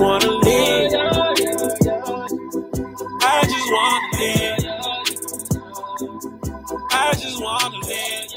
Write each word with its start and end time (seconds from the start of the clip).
wanna 0.00 0.30
live. 0.30 0.92
I 3.22 3.44
just 3.44 3.70
wanna 3.70 4.08
live. 4.18 4.58
I 6.90 7.12
just 7.12 7.42
wanna 7.42 7.76
live. 7.86 8.30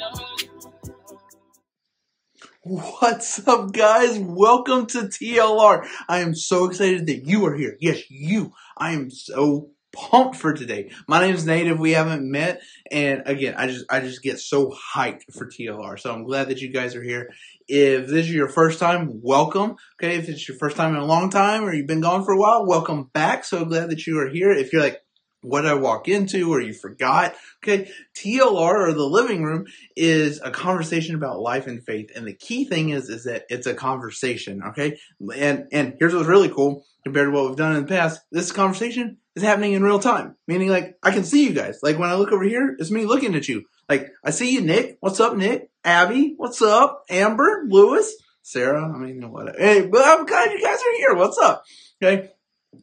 What's 2.63 3.47
up, 3.47 3.71
guys? 3.71 4.19
Welcome 4.19 4.87
to 4.87 5.03
TLR. 5.03 5.87
I 6.09 6.19
am 6.19 6.35
so 6.35 6.65
excited 6.65 7.07
that 7.07 7.25
you 7.25 7.45
are 7.45 7.55
here. 7.55 7.77
Yes, 7.79 8.11
you. 8.11 8.51
I 8.77 8.91
am 8.91 9.09
so 9.09 9.69
pumped 9.93 10.35
for 10.35 10.53
today. 10.53 10.91
My 11.07 11.21
name 11.21 11.35
is 11.35 11.45
Native. 11.45 11.79
We 11.79 11.91
haven't 11.91 12.29
met, 12.29 12.61
and 12.91 13.23
again, 13.25 13.55
I 13.57 13.67
just 13.67 13.85
I 13.89 14.01
just 14.01 14.21
get 14.21 14.39
so 14.39 14.75
hyped 14.93 15.31
for 15.31 15.45
TLR. 15.45 15.97
So 15.97 16.11
I'm 16.11 16.25
glad 16.25 16.49
that 16.49 16.59
you 16.61 16.69
guys 16.69 16.95
are 16.95 17.03
here. 17.03 17.31
If 17.67 18.07
this 18.07 18.25
is 18.25 18.33
your 18.33 18.49
first 18.49 18.79
time, 18.79 19.21
welcome. 19.21 19.75
Okay, 20.01 20.17
if 20.17 20.29
it's 20.29 20.47
your 20.47 20.57
first 20.57 20.75
time 20.75 20.95
in 20.95 21.01
a 21.01 21.05
long 21.05 21.29
time 21.29 21.63
or 21.63 21.73
you've 21.73 21.87
been 21.87 22.01
gone 22.01 22.25
for 22.25 22.33
a 22.33 22.37
while, 22.37 22.65
welcome 22.65 23.09
back. 23.13 23.45
So 23.45 23.63
glad 23.65 23.89
that 23.89 24.05
you 24.05 24.19
are 24.19 24.29
here. 24.29 24.51
If 24.51 24.73
you're 24.73 24.81
like, 24.81 25.01
what 25.43 25.61
did 25.61 25.71
I 25.71 25.75
walk 25.75 26.07
into 26.07 26.53
or 26.53 26.61
you 26.61 26.73
forgot? 26.73 27.35
Okay, 27.63 27.91
TLR 28.15 28.87
or 28.87 28.93
the 28.93 29.05
living 29.05 29.43
room 29.43 29.65
is 29.95 30.41
a 30.41 30.51
conversation 30.51 31.15
about 31.15 31.39
life 31.39 31.67
and 31.67 31.85
faith. 31.85 32.11
And 32.15 32.25
the 32.25 32.33
key 32.33 32.65
thing 32.65 32.89
is 32.89 33.09
is 33.09 33.25
that 33.25 33.43
it's 33.49 33.67
a 33.67 33.73
conversation, 33.73 34.63
okay? 34.69 34.97
And 35.35 35.67
and 35.71 35.95
here's 35.99 36.15
what's 36.15 36.27
really 36.27 36.49
cool 36.49 36.85
compared 37.03 37.27
to 37.27 37.31
what 37.31 37.47
we've 37.47 37.57
done 37.57 37.75
in 37.75 37.83
the 37.83 37.89
past. 37.89 38.21
This 38.31 38.51
conversation 38.51 39.17
is 39.35 39.43
happening 39.43 39.73
in 39.73 39.83
real 39.83 39.99
time. 39.99 40.35
Meaning 40.47 40.69
like 40.69 40.97
I 41.03 41.11
can 41.11 41.25
see 41.25 41.45
you 41.45 41.53
guys. 41.53 41.79
Like 41.83 41.99
when 41.99 42.09
I 42.09 42.15
look 42.15 42.31
over 42.31 42.43
here, 42.43 42.75
it's 42.79 42.91
me 42.91 43.05
looking 43.05 43.35
at 43.35 43.47
you. 43.47 43.65
Like 43.89 44.11
I 44.23 44.31
see 44.31 44.53
you, 44.53 44.61
Nick. 44.61 44.97
What's 45.01 45.19
up, 45.19 45.35
Nick? 45.35 45.69
Abby, 45.83 46.33
what's 46.37 46.61
up? 46.61 47.03
Amber, 47.09 47.65
Lewis, 47.67 48.15
Sarah. 48.41 48.93
I 48.93 48.97
mean, 48.97 49.29
what? 49.31 49.55
Hey, 49.57 49.85
but 49.85 50.01
I'm 50.03 50.25
glad 50.25 50.51
you 50.51 50.61
guys 50.61 50.79
are 50.79 50.97
here. 50.97 51.13
What's 51.15 51.37
up? 51.37 51.63
Okay. 52.01 52.29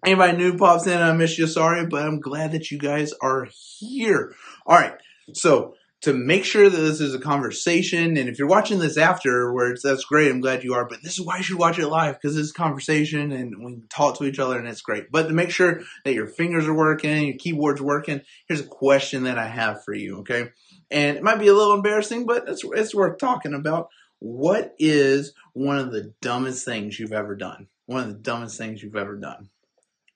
Anybody 0.04 0.36
new 0.36 0.56
pops 0.56 0.86
in, 0.86 1.00
I 1.00 1.12
miss 1.12 1.38
you. 1.38 1.46
Sorry, 1.46 1.86
but 1.86 2.02
I'm 2.02 2.20
glad 2.20 2.52
that 2.52 2.70
you 2.70 2.78
guys 2.78 3.12
are 3.20 3.48
here. 3.78 4.34
All 4.66 4.76
right. 4.76 4.94
So 5.34 5.74
to 6.02 6.14
make 6.14 6.44
sure 6.44 6.68
that 6.68 6.76
this 6.76 7.00
is 7.00 7.14
a 7.14 7.18
conversation, 7.18 8.16
and 8.16 8.28
if 8.28 8.38
you're 8.38 8.48
watching 8.48 8.78
this 8.78 8.96
afterwards, 8.96 9.82
that's 9.82 10.04
great. 10.04 10.30
I'm 10.30 10.40
glad 10.40 10.64
you 10.64 10.74
are. 10.74 10.86
But 10.86 11.02
this 11.02 11.18
is 11.18 11.26
why 11.26 11.38
you 11.38 11.42
should 11.42 11.58
watch 11.58 11.78
it 11.78 11.88
live 11.88 12.20
because 12.20 12.36
it's 12.36 12.52
conversation 12.52 13.32
and 13.32 13.54
we 13.62 13.82
talk 13.90 14.18
to 14.18 14.24
each 14.24 14.38
other 14.38 14.58
and 14.58 14.68
it's 14.68 14.80
great. 14.80 15.10
But 15.10 15.28
to 15.28 15.34
make 15.34 15.50
sure 15.50 15.82
that 16.04 16.14
your 16.14 16.26
fingers 16.26 16.66
are 16.66 16.76
working, 16.76 17.26
your 17.26 17.36
keyboard's 17.36 17.82
working, 17.82 18.22
here's 18.46 18.60
a 18.60 18.66
question 18.66 19.24
that 19.24 19.38
I 19.38 19.46
have 19.46 19.84
for 19.84 19.92
you. 19.92 20.18
Okay, 20.20 20.50
and 20.91 21.16
it 21.16 21.22
might 21.22 21.38
be 21.38 21.48
a 21.48 21.55
little 21.55 21.74
embarrassing, 21.74 22.27
but 22.27 22.48
it's 22.48 22.64
it's 22.64 22.94
worth 22.94 23.19
talking 23.19 23.55
about. 23.55 23.88
What 24.19 24.74
is 24.78 25.32
one 25.55 25.78
of 25.78 25.92
the 25.92 26.12
dumbest 26.20 26.66
things 26.66 27.00
you've 27.00 27.12
ever 27.12 27.34
done? 27.34 27.69
One 27.86 28.02
of 28.02 28.08
the 28.08 28.14
dumbest 28.14 28.58
things 28.58 28.82
you've 28.82 28.97
ever 28.97 29.16
done 29.16 29.48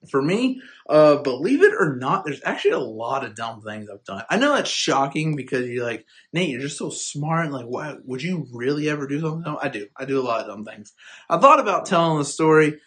for 0.08 0.22
me, 0.22 0.60
uh, 0.88 1.16
believe 1.16 1.62
it 1.62 1.74
or 1.78 1.96
not, 1.96 2.24
there's 2.24 2.40
actually 2.44 2.72
a 2.72 2.78
lot 2.78 3.24
of 3.24 3.34
dumb 3.34 3.62
things 3.62 3.88
I've 3.90 4.04
done. 4.04 4.24
I 4.30 4.36
know 4.36 4.54
that's 4.54 4.70
shocking 4.70 5.36
because 5.36 5.68
you're 5.68 5.84
like, 5.84 6.06
Nate, 6.32 6.50
you're 6.50 6.60
just 6.60 6.78
so 6.78 6.90
smart. 6.90 7.50
Like, 7.50 7.66
why 7.66 7.96
would 8.04 8.22
you 8.22 8.46
really 8.52 8.88
ever 8.88 9.06
do 9.06 9.20
something? 9.20 9.42
No, 9.42 9.58
I 9.60 9.68
do. 9.68 9.88
I 9.96 10.04
do 10.04 10.20
a 10.20 10.22
lot 10.22 10.40
of 10.40 10.46
dumb 10.46 10.64
things. 10.64 10.92
I 11.28 11.38
thought 11.38 11.60
about 11.60 11.86
telling 11.86 12.18
the 12.18 12.24
story. 12.24 12.80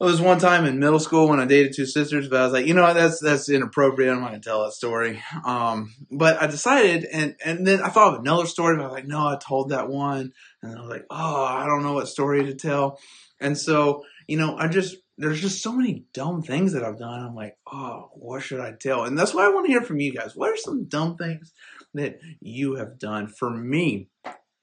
It 0.00 0.04
was 0.04 0.20
one 0.20 0.40
time 0.40 0.64
in 0.64 0.80
middle 0.80 0.98
school 0.98 1.28
when 1.28 1.38
I 1.38 1.44
dated 1.44 1.72
two 1.72 1.86
sisters, 1.86 2.28
but 2.28 2.40
I 2.40 2.44
was 2.44 2.52
like, 2.52 2.66
you 2.66 2.74
know 2.74 2.82
what, 2.82 2.94
that's 2.94 3.20
that's 3.20 3.48
inappropriate. 3.48 4.12
I'm 4.12 4.20
not 4.20 4.30
gonna 4.30 4.40
tell 4.40 4.64
that 4.64 4.72
story. 4.72 5.22
Um, 5.44 5.94
but 6.10 6.42
I 6.42 6.48
decided, 6.48 7.04
and 7.04 7.36
and 7.44 7.64
then 7.64 7.80
I 7.80 7.88
thought 7.88 8.14
of 8.14 8.20
another 8.20 8.46
story, 8.46 8.76
but 8.76 8.82
I 8.82 8.86
was 8.86 8.94
like, 8.94 9.06
no, 9.06 9.20
I 9.20 9.36
told 9.36 9.70
that 9.70 9.88
one, 9.88 10.32
and 10.62 10.76
I 10.76 10.80
was 10.80 10.90
like, 10.90 11.06
oh, 11.10 11.44
I 11.44 11.66
don't 11.66 11.84
know 11.84 11.92
what 11.92 12.08
story 12.08 12.44
to 12.44 12.54
tell. 12.54 12.98
And 13.40 13.56
so, 13.56 14.02
you 14.26 14.36
know, 14.36 14.56
I 14.56 14.66
just 14.66 14.96
there's 15.16 15.40
just 15.40 15.62
so 15.62 15.72
many 15.72 16.04
dumb 16.12 16.42
things 16.42 16.72
that 16.72 16.82
I've 16.82 16.98
done. 16.98 17.20
I'm 17.20 17.36
like, 17.36 17.56
oh, 17.72 18.10
what 18.14 18.42
should 18.42 18.60
I 18.60 18.72
tell? 18.72 19.04
And 19.04 19.16
that's 19.16 19.32
why 19.32 19.44
I 19.44 19.50
want 19.50 19.66
to 19.66 19.72
hear 19.72 19.82
from 19.82 20.00
you 20.00 20.12
guys. 20.12 20.34
What 20.34 20.50
are 20.50 20.56
some 20.56 20.86
dumb 20.86 21.16
things 21.16 21.52
that 21.94 22.18
you 22.40 22.74
have 22.74 22.98
done? 22.98 23.28
For 23.28 23.48
me, 23.48 24.08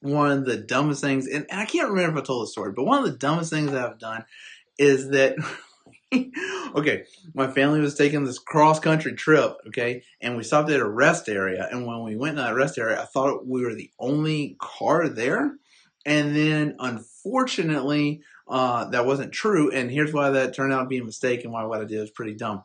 one 0.02 0.31
of 0.31 0.46
the 0.46 0.58
dumbest 0.58 1.02
things, 1.02 1.28
and 1.28 1.46
I 1.52 1.66
can't 1.66 1.90
remember 1.90 2.18
if 2.18 2.24
I 2.24 2.25
told 2.25 2.44
the 2.44 2.52
story, 2.52 2.74
but 2.75 2.84
one 2.84 3.00
of 3.00 3.09
the 3.09 3.18
dumbest 3.18 3.52
things 3.52 3.72
that 3.72 3.86
I've 3.86 4.00
done 4.00 4.25
is 4.78 5.09
that. 5.09 5.36
okay, 6.76 7.06
my 7.34 7.48
family 7.48 7.80
was 7.80 7.96
taking 7.96 8.26
this 8.26 8.38
cross 8.38 8.80
country 8.80 9.14
trip, 9.14 9.56
okay, 9.68 10.04
and 10.20 10.36
we 10.36 10.44
stopped 10.44 10.70
at 10.70 10.80
a 10.80 10.88
rest 10.88 11.30
area. 11.30 11.68
And 11.72 11.86
when 11.86 12.04
we 12.04 12.18
went 12.18 12.36
to 12.36 12.44
that 12.44 12.56
rest 12.56 12.78
area, 12.78 13.02
I 13.02 13.06
thought 13.06 13.48
we 13.48 13.64
were 13.64 13.74
the 13.74 13.92
only 13.98 14.58
car 14.59 15.08
there. 15.08 15.56
And 16.06 16.36
then, 16.36 16.76
unfortunately, 16.80 18.22
uh, 18.48 18.86
that 18.90 19.06
wasn't 19.06 19.32
true. 19.32 19.72
And 19.72 19.92
here's 19.92 20.14
why 20.14 20.32
that 20.32 20.54
turned 20.54 20.74
out 20.74 20.84
to 20.84 20.88
be 20.88 20.98
a 20.98 21.03
mistake 21.03 21.44
and 21.44 21.53
why 21.53 21.64
what 21.64 21.82
I 21.82 21.86
did 21.86 22.00
was 22.00 22.12
pretty 22.12 22.34
dumb. 22.34 22.64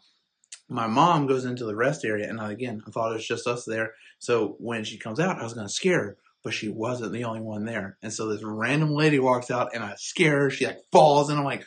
My 0.69 0.87
mom 0.87 1.27
goes 1.27 1.44
into 1.44 1.65
the 1.65 1.77
rest 1.77 2.05
area, 2.05 2.28
and 2.28 2.41
I, 2.41 2.50
again, 2.50 2.83
I 2.87 2.91
thought 2.91 3.12
it 3.12 3.17
was 3.17 3.27
just 3.27 3.47
us 3.47 3.65
there. 3.65 3.94
So 4.19 4.56
when 4.59 4.83
she 4.83 4.99
comes 4.99 5.21
out, 5.21 5.38
I 5.38 5.44
was 5.44 5.55
going 5.55 5.67
to 5.67 5.73
scare 5.73 6.03
her, 6.03 6.17
but 6.43 6.55
she 6.55 6.69
wasn't 6.69 7.12
the 7.12 7.25
only 7.25 7.41
one 7.41 7.65
there. 7.65 7.99
And 8.03 8.12
so 8.12 8.27
this 8.27 8.43
random 8.43 8.94
lady 8.94 9.21
walks 9.21 9.50
out, 9.50 9.75
and 9.75 9.84
I 9.84 9.94
scare 9.97 10.41
her. 10.41 10.50
She 10.50 10.67
like 10.67 10.81
falls, 10.91 11.31
and 11.31 11.38
I'm 11.38 11.44
like, 11.44 11.65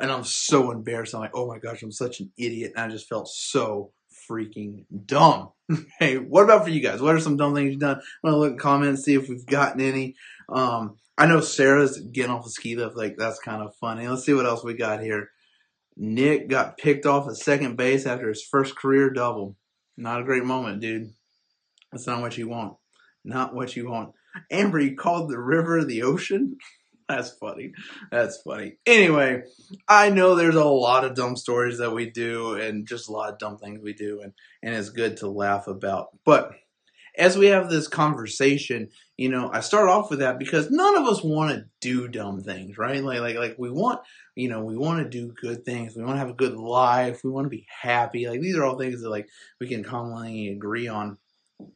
and 0.00 0.10
I'm 0.10 0.24
so 0.24 0.70
embarrassed. 0.70 1.14
I'm 1.14 1.20
like, 1.20 1.34
oh 1.34 1.46
my 1.46 1.58
gosh, 1.58 1.82
I'm 1.82 1.92
such 1.92 2.20
an 2.20 2.30
idiot. 2.36 2.72
And 2.76 2.84
I 2.84 2.94
just 2.94 3.08
felt 3.08 3.28
so 3.28 3.92
freaking 4.30 4.84
dumb. 5.06 5.50
hey, 5.98 6.18
what 6.18 6.44
about 6.44 6.64
for 6.64 6.70
you 6.70 6.80
guys? 6.80 7.00
What 7.00 7.14
are 7.14 7.20
some 7.20 7.36
dumb 7.36 7.54
things 7.54 7.72
you've 7.72 7.80
done? 7.80 7.96
I'm 7.96 8.30
gonna 8.30 8.36
look 8.36 8.52
at 8.54 8.58
comments, 8.58 9.04
see 9.04 9.14
if 9.14 9.28
we've 9.28 9.46
gotten 9.46 9.80
any. 9.80 10.14
Um, 10.48 10.96
I 11.16 11.26
know 11.26 11.40
Sarah's 11.40 11.98
getting 11.98 12.30
off 12.30 12.44
the 12.44 12.50
ski 12.50 12.76
lift. 12.76 12.96
Like 12.96 13.16
that's 13.16 13.40
kind 13.40 13.62
of 13.62 13.74
funny. 13.76 14.06
Let's 14.06 14.24
see 14.24 14.34
what 14.34 14.46
else 14.46 14.62
we 14.62 14.74
got 14.74 15.02
here. 15.02 15.30
Nick 15.96 16.48
got 16.48 16.78
picked 16.78 17.06
off 17.06 17.28
at 17.28 17.36
second 17.36 17.76
base 17.76 18.06
after 18.06 18.28
his 18.28 18.42
first 18.42 18.76
career 18.76 19.10
double. 19.10 19.56
Not 19.96 20.20
a 20.20 20.24
great 20.24 20.44
moment, 20.44 20.80
dude. 20.80 21.10
That's 21.90 22.06
not 22.06 22.20
what 22.20 22.38
you 22.38 22.48
want. 22.48 22.76
Not 23.24 23.52
what 23.52 23.74
you 23.74 23.88
want. 23.88 24.12
Amber, 24.50 24.78
you 24.78 24.94
called 24.94 25.28
the 25.28 25.40
river 25.40 25.84
the 25.84 26.02
ocean? 26.02 26.56
That's 27.08 27.30
funny. 27.30 27.72
That's 28.10 28.42
funny. 28.42 28.74
Anyway, 28.84 29.42
I 29.88 30.10
know 30.10 30.34
there's 30.34 30.56
a 30.56 30.64
lot 30.64 31.04
of 31.04 31.14
dumb 31.14 31.36
stories 31.36 31.78
that 31.78 31.92
we 31.94 32.10
do 32.10 32.54
and 32.54 32.86
just 32.86 33.08
a 33.08 33.12
lot 33.12 33.32
of 33.32 33.38
dumb 33.38 33.56
things 33.56 33.80
we 33.82 33.94
do 33.94 34.20
and, 34.20 34.32
and 34.62 34.74
it's 34.74 34.90
good 34.90 35.16
to 35.18 35.28
laugh 35.28 35.68
about. 35.68 36.08
But 36.26 36.52
as 37.16 37.36
we 37.36 37.46
have 37.46 37.70
this 37.70 37.88
conversation, 37.88 38.90
you 39.16 39.30
know, 39.30 39.50
I 39.52 39.60
start 39.60 39.88
off 39.88 40.10
with 40.10 40.20
that 40.20 40.38
because 40.38 40.70
none 40.70 40.96
of 40.96 41.06
us 41.06 41.24
want 41.24 41.50
to 41.52 41.64
do 41.80 42.08
dumb 42.08 42.42
things, 42.42 42.78
right? 42.78 43.02
Like, 43.02 43.20
like, 43.20 43.36
like 43.36 43.56
we 43.58 43.70
want, 43.70 44.00
you 44.36 44.48
know, 44.48 44.62
we 44.62 44.76
want 44.76 45.02
to 45.02 45.08
do 45.08 45.34
good 45.40 45.64
things. 45.64 45.96
We 45.96 46.04
want 46.04 46.14
to 46.16 46.20
have 46.20 46.30
a 46.30 46.34
good 46.34 46.56
life. 46.56 47.22
We 47.24 47.30
want 47.30 47.46
to 47.46 47.50
be 47.50 47.66
happy. 47.82 48.28
Like 48.28 48.40
these 48.40 48.56
are 48.56 48.64
all 48.64 48.78
things 48.78 49.00
that 49.02 49.10
like 49.10 49.28
we 49.60 49.66
can 49.66 49.82
commonly 49.82 50.48
agree 50.48 50.88
on. 50.88 51.18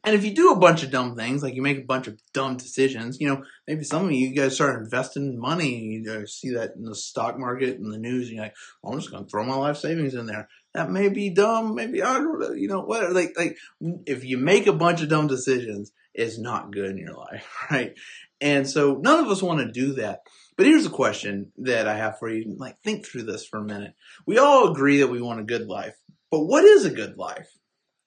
And 0.05 0.15
if 0.15 0.23
you 0.23 0.33
do 0.33 0.51
a 0.51 0.59
bunch 0.59 0.83
of 0.83 0.91
dumb 0.91 1.15
things, 1.15 1.43
like 1.43 1.55
you 1.55 1.61
make 1.61 1.77
a 1.77 1.85
bunch 1.85 2.07
of 2.07 2.17
dumb 2.33 2.55
decisions, 2.57 3.19
you 3.19 3.27
know, 3.27 3.43
maybe 3.67 3.83
some 3.83 4.05
of 4.05 4.11
you, 4.11 4.33
guys 4.33 4.55
start 4.55 4.81
investing 4.81 5.37
money. 5.39 5.77
You 5.77 6.25
see 6.27 6.51
that 6.51 6.71
in 6.77 6.85
the 6.85 6.95
stock 6.95 7.37
market 7.37 7.79
and 7.79 7.91
the 7.91 7.97
news, 7.97 8.27
and 8.27 8.37
you're 8.37 8.45
like, 8.45 8.55
well, 8.81 8.93
I'm 8.93 8.99
just 8.99 9.11
going 9.11 9.25
to 9.25 9.29
throw 9.29 9.43
my 9.43 9.55
life 9.55 9.77
savings 9.77 10.13
in 10.13 10.25
there 10.25 10.47
that 10.73 10.89
may 10.89 11.09
be 11.09 11.29
dumb. 11.29 11.75
Maybe 11.75 12.01
I 12.01 12.13
don't 12.13 12.39
know. 12.39 12.51
You 12.51 12.67
know 12.67 12.81
what? 12.81 13.13
Like 13.13 13.33
like 13.37 13.57
if 14.05 14.23
you 14.25 14.37
make 14.37 14.67
a 14.67 14.73
bunch 14.73 15.01
of 15.01 15.09
dumb 15.09 15.27
decisions, 15.27 15.91
it's 16.13 16.37
not 16.37 16.71
good 16.71 16.91
in 16.91 16.97
your 16.97 17.13
life, 17.13 17.47
right? 17.71 17.93
And 18.41 18.67
so 18.69 18.99
none 19.01 19.23
of 19.23 19.29
us 19.29 19.41
want 19.41 19.59
to 19.59 19.71
do 19.71 19.93
that. 19.93 20.21
But 20.57 20.65
here's 20.65 20.85
a 20.85 20.91
question 20.91 21.51
that 21.59 21.87
I 21.87 21.95
have 21.95 22.19
for 22.19 22.29
you. 22.29 22.55
Like 22.57 22.79
think 22.83 23.05
through 23.05 23.23
this 23.23 23.45
for 23.45 23.59
a 23.59 23.63
minute. 23.63 23.93
We 24.25 24.37
all 24.37 24.71
agree 24.71 24.99
that 24.99 25.07
we 25.07 25.21
want 25.21 25.39
a 25.39 25.43
good 25.43 25.67
life, 25.67 25.95
but 26.29 26.41
what 26.41 26.63
is 26.63 26.85
a 26.85 26.91
good 26.91 27.17
life? 27.17 27.49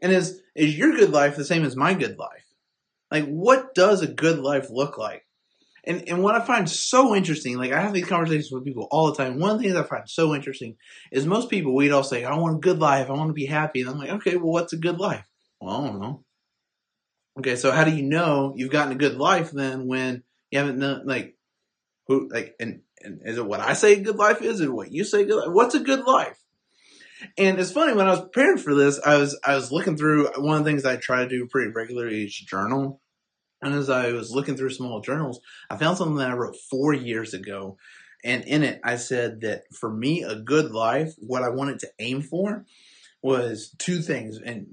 And 0.00 0.12
is 0.12 0.40
is 0.54 0.76
your 0.76 0.96
good 0.96 1.10
life 1.10 1.36
the 1.36 1.44
same 1.44 1.64
as 1.64 1.76
my 1.76 1.94
good 1.94 2.18
life? 2.18 2.44
Like 3.10 3.26
what 3.26 3.74
does 3.74 4.02
a 4.02 4.06
good 4.06 4.38
life 4.38 4.68
look 4.70 4.98
like? 4.98 5.24
And 5.84 6.08
and 6.08 6.22
what 6.22 6.34
I 6.34 6.44
find 6.44 6.68
so 6.68 7.14
interesting, 7.14 7.56
like 7.56 7.72
I 7.72 7.80
have 7.80 7.92
these 7.92 8.06
conversations 8.06 8.50
with 8.50 8.64
people 8.64 8.88
all 8.90 9.06
the 9.06 9.16
time. 9.16 9.38
One 9.38 9.52
of 9.52 9.58
the 9.58 9.64
things 9.64 9.76
I 9.76 9.84
find 9.84 10.08
so 10.08 10.34
interesting 10.34 10.76
is 11.12 11.26
most 11.26 11.48
people 11.48 11.74
we'd 11.74 11.92
all 11.92 12.02
say, 12.02 12.24
I 12.24 12.36
want 12.36 12.56
a 12.56 12.60
good 12.60 12.78
life, 12.78 13.08
I 13.08 13.12
want 13.12 13.30
to 13.30 13.34
be 13.34 13.46
happy. 13.46 13.80
And 13.80 13.90
I'm 13.90 13.98
like, 13.98 14.10
okay, 14.10 14.36
well 14.36 14.52
what's 14.52 14.72
a 14.72 14.78
good 14.78 14.98
life? 14.98 15.26
Well, 15.60 15.82
I 15.82 15.86
don't 15.86 16.00
know. 16.00 16.24
Okay, 17.38 17.56
so 17.56 17.70
how 17.70 17.84
do 17.84 17.94
you 17.94 18.02
know 18.02 18.54
you've 18.56 18.72
gotten 18.72 18.92
a 18.92 18.96
good 18.96 19.16
life 19.16 19.50
then 19.50 19.86
when 19.86 20.22
you 20.50 20.58
haven't 20.58 21.06
like 21.06 21.36
who 22.06 22.28
like 22.28 22.54
and, 22.58 22.80
and 23.00 23.20
is 23.24 23.38
it 23.38 23.46
what 23.46 23.60
I 23.60 23.74
say 23.74 24.00
good 24.00 24.16
life 24.16 24.42
is? 24.42 24.54
Is 24.54 24.62
it 24.62 24.72
what 24.72 24.92
you 24.92 25.04
say 25.04 25.24
good 25.24 25.36
life? 25.36 25.52
What's 25.52 25.74
a 25.74 25.80
good 25.80 26.04
life? 26.04 26.38
And 27.38 27.58
it's 27.58 27.72
funny 27.72 27.94
when 27.94 28.06
I 28.06 28.12
was 28.12 28.20
preparing 28.20 28.58
for 28.58 28.74
this, 28.74 29.00
I 29.04 29.16
was 29.16 29.38
I 29.44 29.54
was 29.54 29.72
looking 29.72 29.96
through 29.96 30.28
one 30.38 30.58
of 30.58 30.64
the 30.64 30.70
things 30.70 30.84
I 30.84 30.96
try 30.96 31.22
to 31.22 31.28
do 31.28 31.46
pretty 31.46 31.70
regularly 31.70 32.24
is 32.24 32.34
journal. 32.34 33.00
And 33.62 33.74
as 33.74 33.88
I 33.88 34.12
was 34.12 34.30
looking 34.30 34.56
through 34.56 34.70
old 34.80 35.04
journals, 35.04 35.40
I 35.70 35.76
found 35.76 35.96
something 35.96 36.16
that 36.18 36.30
I 36.30 36.34
wrote 36.34 36.56
four 36.70 36.92
years 36.92 37.32
ago. 37.32 37.78
And 38.22 38.44
in 38.44 38.62
it, 38.62 38.80
I 38.84 38.96
said 38.96 39.40
that 39.42 39.62
for 39.72 39.90
me, 39.90 40.22
a 40.22 40.36
good 40.36 40.72
life, 40.72 41.14
what 41.18 41.42
I 41.42 41.48
wanted 41.50 41.78
to 41.80 41.90
aim 41.98 42.22
for 42.22 42.66
was 43.22 43.74
two 43.78 44.02
things, 44.02 44.38
and 44.38 44.66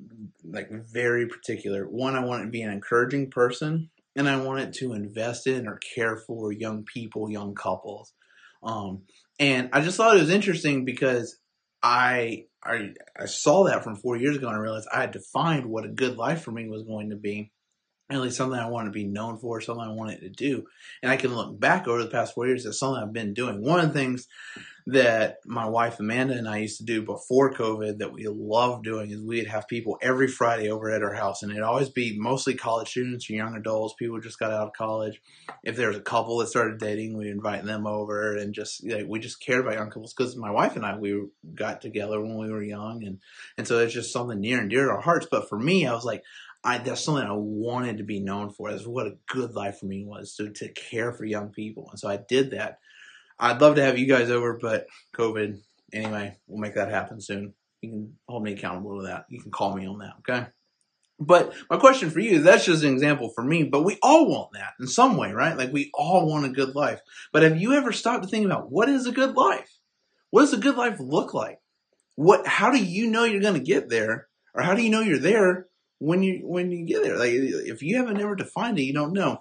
like 0.43 0.69
very 0.71 1.27
particular. 1.27 1.85
One, 1.85 2.15
I 2.15 2.25
wanted 2.25 2.45
to 2.45 2.51
be 2.51 2.61
an 2.61 2.71
encouraging 2.71 3.31
person, 3.31 3.89
and 4.15 4.27
I 4.27 4.41
wanted 4.41 4.73
to 4.75 4.93
invest 4.93 5.47
in 5.47 5.67
or 5.67 5.79
care 5.95 6.17
for 6.17 6.51
young 6.51 6.83
people, 6.83 7.31
young 7.31 7.55
couples. 7.55 8.13
Um, 8.61 9.03
and 9.39 9.69
I 9.73 9.81
just 9.81 9.97
thought 9.97 10.15
it 10.15 10.21
was 10.21 10.29
interesting 10.29 10.85
because 10.85 11.37
I, 11.83 12.45
I 12.63 12.94
I 13.19 13.25
saw 13.25 13.65
that 13.65 13.83
from 13.83 13.97
four 13.97 14.15
years 14.15 14.38
ago 14.38 14.47
and 14.47 14.56
I 14.56 14.59
realized 14.59 14.88
I 14.91 15.01
had 15.01 15.12
defined 15.12 15.65
what 15.65 15.85
a 15.85 15.89
good 15.89 16.18
life 16.18 16.41
for 16.41 16.51
me 16.51 16.69
was 16.69 16.83
going 16.83 17.09
to 17.09 17.18
be. 17.18 17.51
At 18.09 18.21
least 18.21 18.38
something 18.38 18.59
I 18.59 18.69
wanted 18.69 18.89
to 18.89 18.94
be 18.94 19.06
known 19.06 19.38
for, 19.38 19.59
something 19.59 19.83
I 19.83 19.91
wanted 19.91 20.21
to 20.21 20.30
do. 20.30 20.65
And 21.01 21.12
I 21.12 21.18
can 21.18 21.33
look 21.33 21.59
back 21.59 21.88
over 21.88 22.03
the 22.03 22.09
past 22.09 22.35
four 22.35 22.47
years 22.47 22.65
as 22.65 22.77
something 22.77 23.01
I've 23.01 23.13
been 23.13 23.33
doing. 23.33 23.62
One 23.62 23.80
of 23.80 23.88
the 23.88 23.94
things 23.94 24.27
that 24.85 25.38
my 25.45 25.65
wife 25.65 26.00
Amanda 26.00 26.33
and 26.33 26.47
I 26.47 26.57
used 26.57 26.77
to 26.77 26.83
do 26.83 27.01
before 27.01 27.53
COVID 27.53 28.00
that 28.00 28.12
we 28.12 28.27
loved 28.27 28.83
doing 28.83 29.12
is 29.12 29.21
we'd 29.21 29.47
have 29.47 29.68
people 29.68 29.97
every 30.01 30.27
Friday 30.27 30.69
over 30.69 30.91
at 30.91 31.03
our 31.03 31.13
house, 31.13 31.41
and 31.41 31.51
it'd 31.51 31.63
always 31.63 31.89
be 31.89 32.18
mostly 32.19 32.53
college 32.53 32.89
students 32.89 33.30
or 33.30 33.33
young 33.33 33.56
adults, 33.56 33.95
people 33.97 34.18
who 34.18 34.21
just 34.21 34.39
got 34.39 34.51
out 34.51 34.68
of 34.68 34.74
college. 34.74 35.21
If 35.63 35.77
there 35.77 35.88
was 35.88 35.97
a 35.97 36.01
couple 36.01 36.38
that 36.39 36.47
started 36.47 36.80
dating, 36.80 37.18
we'd 37.18 37.27
invite 37.27 37.63
them 37.63 37.88
over, 37.88 38.35
and 38.35 38.53
just 38.53 38.85
like, 38.85 39.06
we 39.07 39.19
just 39.19 39.41
cared 39.41 39.62
about 39.62 39.75
young 39.75 39.89
couples 39.89 40.13
because 40.13 40.35
my 40.35 40.51
wife 40.51 40.75
and 40.75 40.86
I 40.86 40.97
we 40.97 41.27
got 41.56 41.81
together 41.81 42.19
when 42.19 42.38
we 42.38 42.51
were 42.51 42.63
young, 42.63 43.03
and 43.06 43.19
and 43.57 43.68
so 43.68 43.79
it's 43.79 43.94
just 43.94 44.12
something 44.12 44.39
near 44.39 44.59
and 44.59 44.69
dear 44.69 44.86
to 44.86 44.91
our 44.91 45.01
hearts. 45.01 45.27
But 45.29 45.50
for 45.50 45.59
me, 45.59 45.86
I 45.88 45.94
was 45.94 46.06
like. 46.06 46.24
I, 46.65 46.77
that's 46.77 47.03
something 47.03 47.25
I 47.25 47.33
wanted 47.33 47.97
to 47.97 48.06
be 48.06 48.21
known 48.21 48.50
for. 48.50 48.71
That's 48.71 48.88
what 48.88 49.06
a 49.06 49.18
good 49.27 49.53
life 49.53 49.79
for 49.79 49.86
me 49.86 50.06
was 50.06 50.33
to, 50.36 50.50
to 50.50 50.69
care 50.69 51.12
for 51.12 51.25
young 51.25 51.50
people. 51.50 51.89
And 51.89 52.00
so 52.00 52.07
I 52.07 52.15
did 52.15 52.51
that 52.51 52.77
I'd 53.39 53.62
love 53.62 53.75
to 53.75 53.83
have 53.83 53.97
you 53.97 54.07
guys 54.07 54.30
over, 54.30 54.57
but 54.62 54.88
COVID. 55.15 55.59
Anyway, 55.91 56.38
we'll 56.47 56.59
make 56.59 56.75
that 56.75 56.89
happen 56.89 57.21
soon. 57.21 57.53
You 57.81 57.89
can 57.89 58.13
hold 58.27 58.44
me 58.44 58.53
accountable 58.53 59.01
to 59.01 59.07
that. 59.07 59.25
You 59.30 59.41
can 59.41 59.51
call 59.51 59.75
me 59.75 59.85
on 59.85 60.00
that, 60.00 60.13
okay? 60.19 60.47
But 61.19 61.53
my 61.69 61.77
question 61.77 62.09
for 62.09 62.19
you, 62.19 62.41
that's 62.41 62.65
just 62.65 62.83
an 62.83 62.91
example 62.91 63.30
for 63.35 63.44
me, 63.44 63.63
but 63.63 63.83
we 63.83 63.97
all 64.01 64.27
want 64.27 64.53
that 64.53 64.74
in 64.80 64.88
some 64.88 65.15
way, 65.15 65.31
right? 65.31 65.57
Like 65.57 65.71
we 65.71 65.91
all 65.94 66.27
want 66.27 66.45
a 66.45 66.50
good 66.50 66.75
life. 66.75 67.01
But 67.31 67.44
have 67.44 67.57
you 67.62 67.74
ever 67.74 67.91
stopped 67.91 68.24
to 68.24 68.30
think 68.30 68.45
about 68.45 68.71
what 68.71 68.89
is 68.89 69.06
a 69.06 69.12
good 69.12 69.36
life? 69.36 69.79
What 70.31 70.41
does 70.41 70.53
a 70.53 70.57
good 70.57 70.75
life 70.75 70.97
look 71.00 71.33
like? 71.33 71.59
What 72.15 72.47
how 72.47 72.71
do 72.71 72.83
you 72.83 73.07
know 73.07 73.24
you're 73.24 73.41
to 73.41 73.59
get 73.59 73.89
there? 73.89 74.27
Or 74.56 74.63
how 74.63 74.74
do 74.74 74.81
you 74.81 74.89
know 74.89 75.01
you're 75.01 75.19
there 75.19 75.68
when 76.00 76.24
you 76.24 76.41
when 76.44 76.71
you 76.71 76.86
get 76.86 77.03
there? 77.03 77.18
Like 77.18 77.31
if 77.31 77.81
you 77.81 77.97
haven't 77.97 78.19
ever 78.19 78.36
defined 78.36 78.79
it, 78.79 78.83
you 78.83 78.94
don't 78.94 79.13
know. 79.13 79.39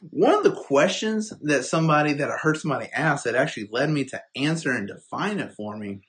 One 0.00 0.34
of 0.34 0.44
the 0.44 0.52
questions 0.52 1.32
that 1.42 1.64
somebody 1.64 2.12
that 2.14 2.30
I 2.30 2.36
heard 2.36 2.58
somebody 2.58 2.88
ask 2.92 3.24
that 3.24 3.34
actually 3.34 3.68
led 3.70 3.90
me 3.90 4.04
to 4.06 4.22
answer 4.34 4.70
and 4.72 4.86
define 4.86 5.38
it 5.38 5.52
for 5.52 5.76
me, 5.76 6.02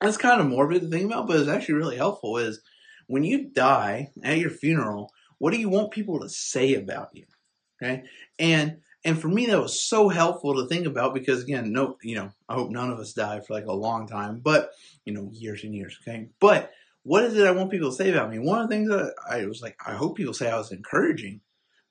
that's 0.00 0.16
kind 0.16 0.40
of 0.40 0.46
morbid 0.46 0.82
to 0.82 0.88
think 0.88 1.06
about, 1.06 1.26
but 1.26 1.38
it's 1.38 1.48
actually 1.48 1.76
really 1.76 1.96
helpful. 1.96 2.36
Is 2.38 2.60
when 3.06 3.24
you 3.24 3.48
die 3.50 4.10
at 4.22 4.38
your 4.38 4.50
funeral, 4.50 5.10
what 5.38 5.52
do 5.52 5.58
you 5.58 5.68
want 5.68 5.90
people 5.90 6.20
to 6.20 6.28
say 6.28 6.74
about 6.74 7.10
you? 7.12 7.24
Okay, 7.82 8.04
and 8.38 8.78
and 9.04 9.20
for 9.20 9.28
me 9.28 9.46
that 9.46 9.60
was 9.60 9.82
so 9.82 10.08
helpful 10.08 10.54
to 10.54 10.66
think 10.66 10.86
about 10.86 11.14
because 11.14 11.42
again, 11.42 11.72
no, 11.72 11.96
you 12.02 12.16
know, 12.16 12.32
I 12.48 12.54
hope 12.54 12.70
none 12.70 12.90
of 12.90 12.98
us 12.98 13.12
die 13.12 13.40
for 13.40 13.54
like 13.54 13.66
a 13.66 13.72
long 13.72 14.06
time, 14.06 14.40
but 14.42 14.70
you 15.04 15.12
know, 15.12 15.30
years 15.32 15.64
and 15.64 15.74
years. 15.74 15.98
Okay, 16.02 16.28
but 16.40 16.70
what 17.02 17.24
is 17.24 17.36
it 17.36 17.46
I 17.46 17.52
want 17.52 17.70
people 17.70 17.90
to 17.90 17.96
say 17.96 18.10
about 18.10 18.30
me? 18.30 18.38
One 18.38 18.60
of 18.60 18.68
the 18.68 18.74
things 18.74 18.88
that 18.88 19.14
I 19.30 19.46
was 19.46 19.62
like, 19.62 19.76
I 19.86 19.92
hope 19.92 20.16
people 20.16 20.34
say 20.34 20.50
I 20.50 20.58
was 20.58 20.72
encouraging 20.72 21.40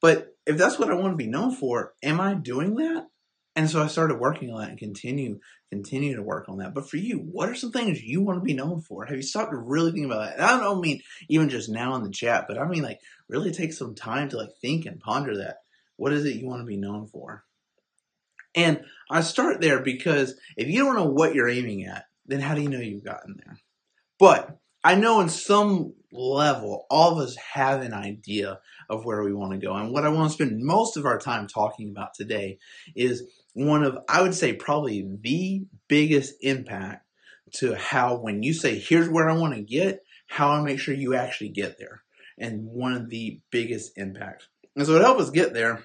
but 0.06 0.36
if 0.46 0.56
that's 0.56 0.78
what 0.78 0.92
I 0.92 0.94
want 0.94 1.13
to 1.13 1.18
be 1.18 1.25
known 1.25 1.56
for, 1.56 1.96
am 2.04 2.22
I 2.22 2.36
doing 2.36 2.75
that? 2.75 3.07
And 3.56 3.68
so 3.68 3.81
I 3.81 3.88
started 3.88 4.19
working 4.19 4.52
on 4.52 4.60
that 4.60 4.69
and 4.69 4.78
continue 4.78 5.40
continue 5.72 6.16
to 6.16 6.22
work 6.22 6.48
on 6.48 6.60
that. 6.60 6.75
But 6.75 6.88
for 6.88 6.98
you, 6.98 7.18
what 7.18 7.50
are 7.50 7.56
some 7.56 7.72
things 7.72 8.04
you 8.04 8.22
want 8.22 8.38
to 8.38 8.44
be 8.44 8.54
known 8.54 8.81
for? 8.81 9.07
Have 9.07 9.16
you 9.16 9.24
stopped 9.24 9.50
to 9.50 9.57
really 9.57 9.92
think 9.92 10.06
about 10.06 10.19
that? 10.19 10.36
And 10.36 10.44
I 10.44 10.60
don't 10.60 10.80
mean 10.80 11.02
even 11.28 11.50
just 11.50 11.69
now 11.69 11.96
in 11.96 12.04
the 12.04 12.12
chat, 12.12 12.46
but 12.48 12.60
I 12.60 12.68
mean 12.68 12.84
like 12.84 13.00
really 13.28 13.52
take 13.52 13.74
some 13.74 13.96
time 13.96 14.30
to 14.30 14.38
like 14.38 14.52
think 14.62 14.86
and 14.86 15.00
ponder 15.00 15.38
that. 15.38 15.57
What 15.96 16.13
is 16.13 16.24
it 16.24 16.36
you 16.36 16.46
want 16.46 16.62
to 16.62 16.68
be 16.68 16.78
known 16.78 17.07
for? 17.07 17.44
And 18.54 18.81
I 19.10 19.22
start 19.22 19.60
there 19.60 19.80
because 19.80 20.40
if 20.56 20.68
you 20.68 20.84
don't 20.84 20.96
know 20.96 21.10
what 21.10 21.34
you're 21.34 21.50
aiming 21.50 21.86
at, 21.86 22.06
then 22.28 22.42
how 22.42 22.54
do 22.54 22.62
you 22.62 22.69
know 22.69 22.80
you've 22.80 23.04
gotten 23.04 23.42
there? 23.44 23.57
But 24.19 24.60
I 24.85 24.93
know 24.93 25.19
in 25.19 25.29
some 25.29 25.95
level, 26.11 26.85
all 26.91 27.13
of 27.13 27.17
us 27.17 27.35
have 27.37 27.81
an 27.81 27.91
idea 27.91 28.59
of 28.87 29.03
where 29.03 29.23
we 29.23 29.33
want 29.33 29.53
to 29.53 29.57
go. 29.57 29.73
And 29.73 29.91
what 29.91 30.05
I 30.05 30.09
want 30.09 30.29
to 30.29 30.33
spend 30.35 30.63
most 30.63 30.95
of 30.95 31.07
our 31.07 31.17
time 31.17 31.47
talking 31.47 31.89
about 31.89 32.13
today 32.13 32.59
is 32.95 33.23
one 33.53 33.83
of, 33.83 33.97
I 34.07 34.21
would 34.21 34.35
say, 34.35 34.53
probably 34.53 35.01
the 35.23 35.65
biggest 35.87 36.35
impact 36.41 37.03
to 37.53 37.73
how, 37.73 38.17
when 38.17 38.43
you 38.43 38.53
say, 38.53 38.77
here's 38.77 39.09
where 39.09 39.27
I 39.27 39.35
want 39.35 39.55
to 39.55 39.61
get, 39.61 40.03
how 40.27 40.51
I 40.51 40.61
make 40.61 40.77
sure 40.77 40.93
you 40.93 41.15
actually 41.15 41.49
get 41.49 41.79
there. 41.79 42.03
And 42.37 42.67
one 42.67 42.93
of 42.93 43.09
the 43.09 43.39
biggest 43.49 43.97
impacts. 43.97 44.47
And 44.75 44.85
so 44.85 44.99
to 44.99 45.03
help 45.03 45.19
us 45.19 45.31
get 45.31 45.55
there, 45.55 45.83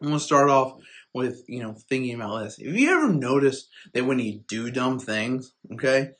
I'm 0.00 0.08
going 0.08 0.18
to 0.18 0.24
start 0.24 0.50
off 0.50 0.80
with, 1.14 1.44
you 1.46 1.62
know, 1.62 1.76
thinking 1.88 2.16
about 2.16 2.42
this. 2.42 2.56
Have 2.56 2.74
you 2.74 2.90
ever 2.90 3.12
noticed 3.12 3.68
that 3.94 4.06
when 4.06 4.18
you 4.18 4.40
do 4.48 4.72
dumb 4.72 4.98
things, 4.98 5.52
okay, 5.72 6.10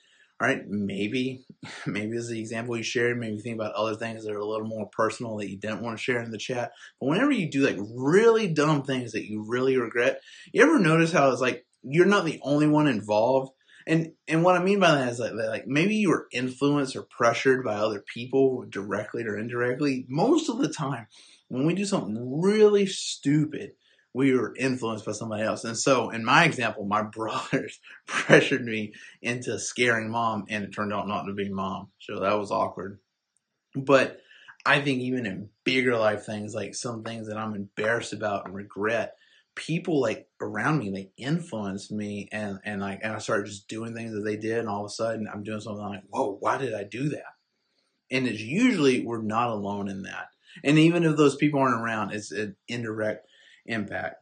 all 0.40 0.46
right, 0.46 0.62
maybe, 0.68 1.44
maybe 1.86 2.16
as 2.16 2.28
the 2.28 2.40
example 2.40 2.76
you 2.76 2.82
shared, 2.82 3.18
maybe 3.18 3.38
think 3.38 3.56
about 3.56 3.74
other 3.74 3.94
things 3.94 4.24
that 4.24 4.32
are 4.32 4.38
a 4.38 4.46
little 4.46 4.66
more 4.66 4.88
personal 4.90 5.36
that 5.36 5.50
you 5.50 5.58
didn't 5.58 5.82
want 5.82 5.96
to 5.96 6.02
share 6.02 6.22
in 6.22 6.30
the 6.30 6.38
chat. 6.38 6.72
But 7.00 7.06
whenever 7.06 7.32
you 7.32 7.50
do 7.50 7.66
like 7.66 7.78
really 7.94 8.48
dumb 8.48 8.82
things 8.82 9.12
that 9.12 9.28
you 9.28 9.44
really 9.46 9.76
regret, 9.76 10.20
you 10.52 10.62
ever 10.62 10.78
notice 10.78 11.12
how 11.12 11.30
it's 11.30 11.40
like 11.40 11.66
you're 11.82 12.06
not 12.06 12.24
the 12.24 12.40
only 12.42 12.68
one 12.68 12.86
involved? 12.86 13.52
And 13.86 14.12
and 14.28 14.44
what 14.44 14.54
I 14.54 14.62
mean 14.62 14.80
by 14.80 14.90
that 14.94 15.08
is 15.08 15.18
like, 15.18 15.32
like 15.32 15.66
maybe 15.66 15.96
you 15.96 16.10
were 16.10 16.28
influenced 16.30 16.94
or 16.94 17.02
pressured 17.02 17.64
by 17.64 17.74
other 17.74 18.04
people 18.14 18.66
directly 18.68 19.24
or 19.24 19.38
indirectly. 19.38 20.04
Most 20.08 20.50
of 20.50 20.58
the 20.58 20.68
time, 20.68 21.06
when 21.48 21.66
we 21.66 21.74
do 21.74 21.86
something 21.86 22.40
really 22.42 22.84
stupid, 22.84 23.72
we 24.18 24.34
were 24.34 24.52
influenced 24.56 25.06
by 25.06 25.12
somebody 25.12 25.44
else. 25.44 25.62
And 25.62 25.78
so, 25.78 26.10
in 26.10 26.24
my 26.24 26.44
example, 26.44 26.84
my 26.84 27.02
brothers 27.02 27.78
pressured 28.08 28.64
me 28.64 28.92
into 29.22 29.60
scaring 29.60 30.10
mom, 30.10 30.46
and 30.48 30.64
it 30.64 30.72
turned 30.72 30.92
out 30.92 31.06
not 31.06 31.26
to 31.26 31.32
be 31.32 31.48
mom. 31.48 31.90
So 32.00 32.18
that 32.18 32.36
was 32.36 32.50
awkward. 32.50 32.98
But 33.76 34.18
I 34.66 34.80
think 34.80 35.02
even 35.02 35.24
in 35.24 35.50
bigger 35.62 35.96
life 35.96 36.26
things, 36.26 36.52
like 36.52 36.74
some 36.74 37.04
things 37.04 37.28
that 37.28 37.36
I'm 37.36 37.54
embarrassed 37.54 38.12
about 38.12 38.46
and 38.46 38.56
regret, 38.56 39.14
people 39.54 40.00
like 40.00 40.26
around 40.40 40.80
me 40.80 40.90
they 40.90 41.12
influenced 41.16 41.92
me, 41.92 42.28
and 42.32 42.58
and 42.64 42.80
like 42.80 42.98
and 43.04 43.12
I 43.12 43.18
started 43.18 43.46
just 43.46 43.68
doing 43.68 43.94
things 43.94 44.14
that 44.14 44.22
they 44.22 44.36
did, 44.36 44.58
and 44.58 44.68
all 44.68 44.84
of 44.84 44.86
a 44.86 44.92
sudden 44.92 45.28
I'm 45.32 45.44
doing 45.44 45.60
something 45.60 45.80
like, 45.80 46.02
whoa, 46.08 46.38
why 46.40 46.58
did 46.58 46.74
I 46.74 46.82
do 46.82 47.08
that? 47.10 47.34
And 48.10 48.26
it's 48.26 48.40
usually 48.40 49.04
we're 49.04 49.22
not 49.22 49.50
alone 49.50 49.86
in 49.88 50.02
that. 50.02 50.26
And 50.64 50.76
even 50.76 51.04
if 51.04 51.16
those 51.16 51.36
people 51.36 51.60
aren't 51.60 51.80
around, 51.80 52.10
it's 52.10 52.32
an 52.32 52.56
indirect 52.66 53.27
impact. 53.68 54.16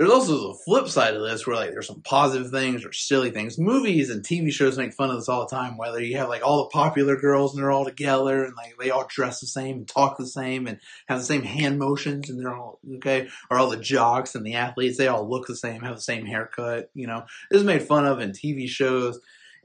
There's 0.00 0.10
also 0.10 0.48
the 0.48 0.58
flip 0.64 0.88
side 0.88 1.14
of 1.14 1.20
this 1.20 1.46
where 1.46 1.56
like 1.56 1.72
there's 1.72 1.86
some 1.86 2.00
positive 2.00 2.50
things 2.50 2.86
or 2.86 2.92
silly 2.94 3.30
things. 3.30 3.58
Movies 3.58 4.08
and 4.08 4.24
TV 4.24 4.50
shows 4.50 4.78
make 4.78 4.94
fun 4.94 5.10
of 5.10 5.16
this 5.16 5.28
all 5.28 5.46
the 5.46 5.54
time. 5.54 5.76
Whether 5.76 6.02
you 6.02 6.16
have 6.16 6.30
like 6.30 6.42
all 6.42 6.64
the 6.64 6.70
popular 6.70 7.16
girls 7.16 7.52
and 7.52 7.62
they're 7.62 7.70
all 7.70 7.84
together 7.84 8.42
and 8.44 8.56
like 8.56 8.76
they 8.80 8.88
all 8.88 9.06
dress 9.10 9.40
the 9.40 9.46
same 9.46 9.76
and 9.76 9.86
talk 9.86 10.16
the 10.16 10.26
same 10.26 10.66
and 10.66 10.80
have 11.06 11.18
the 11.18 11.24
same 11.26 11.42
hand 11.42 11.78
motions 11.78 12.30
and 12.30 12.40
they're 12.40 12.56
all 12.56 12.80
okay, 12.96 13.28
or 13.50 13.58
all 13.58 13.68
the 13.68 13.76
jocks 13.76 14.34
and 14.34 14.46
the 14.46 14.54
athletes 14.54 14.96
they 14.96 15.06
all 15.06 15.28
look 15.28 15.46
the 15.46 15.54
same, 15.54 15.82
have 15.82 15.96
the 15.96 16.00
same 16.00 16.24
haircut. 16.24 16.90
You 16.94 17.06
know, 17.06 17.26
this 17.50 17.60
is 17.60 17.66
made 17.66 17.82
fun 17.82 18.06
of 18.06 18.20
in 18.20 18.30
TV 18.30 18.68
shows 18.68 19.20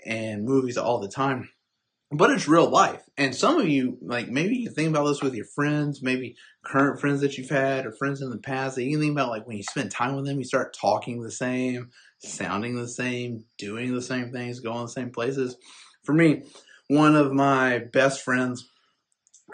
and 0.05 0.43
movies 0.43 0.75
all 0.77 0.99
the 0.99 1.07
time 1.07 1.49
but 2.11 2.29
it's 2.29 2.47
real 2.47 2.69
life. 2.69 3.01
And 3.17 3.35
some 3.35 3.59
of 3.59 3.67
you, 3.67 3.97
like 4.01 4.29
maybe 4.29 4.55
you 4.55 4.69
think 4.69 4.89
about 4.89 5.05
this 5.05 5.21
with 5.21 5.33
your 5.33 5.47
friends, 5.55 6.01
maybe 6.01 6.35
current 6.63 6.99
friends 6.99 7.21
that 7.21 7.37
you've 7.37 7.49
had 7.49 7.85
or 7.85 7.91
friends 7.91 8.21
in 8.21 8.29
the 8.29 8.37
past 8.37 8.75
that 8.75 8.83
you 8.83 8.99
think 8.99 9.11
about 9.11 9.29
like 9.29 9.47
when 9.47 9.57
you 9.57 9.63
spend 9.63 9.91
time 9.91 10.15
with 10.15 10.25
them, 10.25 10.37
you 10.37 10.45
start 10.45 10.75
talking 10.79 11.21
the 11.21 11.31
same, 11.31 11.89
sounding 12.19 12.75
the 12.75 12.87
same, 12.87 13.43
doing 13.57 13.93
the 13.93 14.01
same 14.01 14.31
things, 14.31 14.59
going 14.59 14.85
the 14.85 14.91
same 14.91 15.11
places. 15.11 15.57
For 16.03 16.13
me, 16.13 16.43
one 16.87 17.15
of 17.15 17.31
my 17.31 17.79
best 17.79 18.21
friends, 18.21 18.69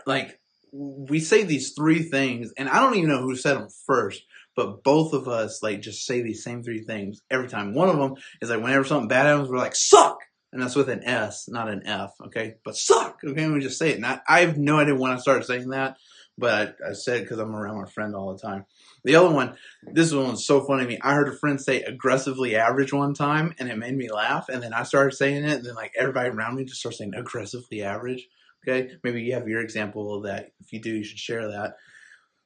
like 0.06 0.40
we 0.74 1.20
say 1.20 1.44
these 1.44 1.74
three 1.74 2.04
things, 2.04 2.52
and 2.58 2.70
I 2.70 2.80
don't 2.80 2.96
even 2.96 3.10
know 3.10 3.22
who 3.22 3.36
said 3.36 3.56
them 3.56 3.70
first, 3.86 4.24
but 4.56 4.84
both 4.84 5.14
of 5.14 5.28
us 5.28 5.64
like 5.64 5.82
just 5.82 6.06
say 6.06 6.22
these 6.22 6.44
same 6.44 6.64
three 6.64 6.84
things 6.84 7.22
every 7.30 7.48
time. 7.48 7.74
One 7.74 7.90
of 7.90 7.98
them 7.98 8.16
is 8.42 8.50
like 8.50 8.62
whenever 8.62 8.84
something 8.84 9.08
bad 9.08 9.26
happens, 9.26 9.50
we're 9.50 9.58
like, 9.58 9.76
suck! 9.76 10.18
And 10.52 10.62
that's 10.62 10.76
with 10.76 10.90
an 10.90 11.04
S, 11.04 11.48
not 11.48 11.70
an 11.70 11.84
F. 11.86 12.14
Okay, 12.28 12.56
but 12.64 12.76
suck. 12.76 13.20
Okay, 13.24 13.48
we 13.48 13.60
just 13.60 13.80
say 13.80 13.92
it. 13.92 14.04
I 14.28 14.42
have 14.42 14.58
no 14.58 14.80
idea 14.80 14.96
when 14.96 15.12
I 15.12 15.18
started 15.18 15.46
saying 15.46 15.70
that, 15.70 15.98
but 16.38 16.76
I, 16.86 16.90
I 16.90 16.94
said 16.94 17.18
it 17.18 17.24
because 17.24 17.40
I'm 17.40 17.56
around 17.56 17.82
my 17.82 17.90
friend 17.90 18.16
all 18.16 18.34
the 18.34 18.42
time. 18.42 18.66
The 19.04 19.16
other 19.16 19.34
one, 19.34 19.56
this 19.84 20.14
one 20.14 20.32
was 20.32 20.46
so 20.46 20.62
funny 20.62 20.84
to 20.84 20.90
me. 20.90 21.00
I 21.02 21.14
heard 21.14 21.30
a 21.30 21.38
friend 21.38 21.60
say 21.60 21.82
aggressively 21.84 22.56
average 22.56 22.92
one 22.92 23.14
time, 23.14 23.54
and 23.60 23.70
it 23.70 23.78
made 23.78 23.96
me 23.96 24.12
laugh. 24.12 24.50
And 24.50 24.62
then 24.62 24.74
I 24.74 24.84
started 24.84 25.16
saying 25.16 25.46
it, 25.46 25.58
and 25.58 25.66
then 25.66 25.76
like 25.76 25.94
everybody 25.98 26.30
around 26.30 26.56
me 26.56 26.66
just 26.66 26.80
started 26.80 26.98
saying 26.98 27.14
aggressively 27.16 27.84
average. 27.84 28.28
Okay, 28.68 28.92
maybe 29.04 29.24
you 29.24 29.34
have 29.34 29.48
your 29.48 29.62
example 29.62 30.16
of 30.16 30.24
that. 30.24 30.52
If 30.60 30.72
you 30.74 30.82
do, 30.82 30.96
you 30.96 31.04
should 31.04 31.18
share 31.18 31.48
that. 31.48 31.76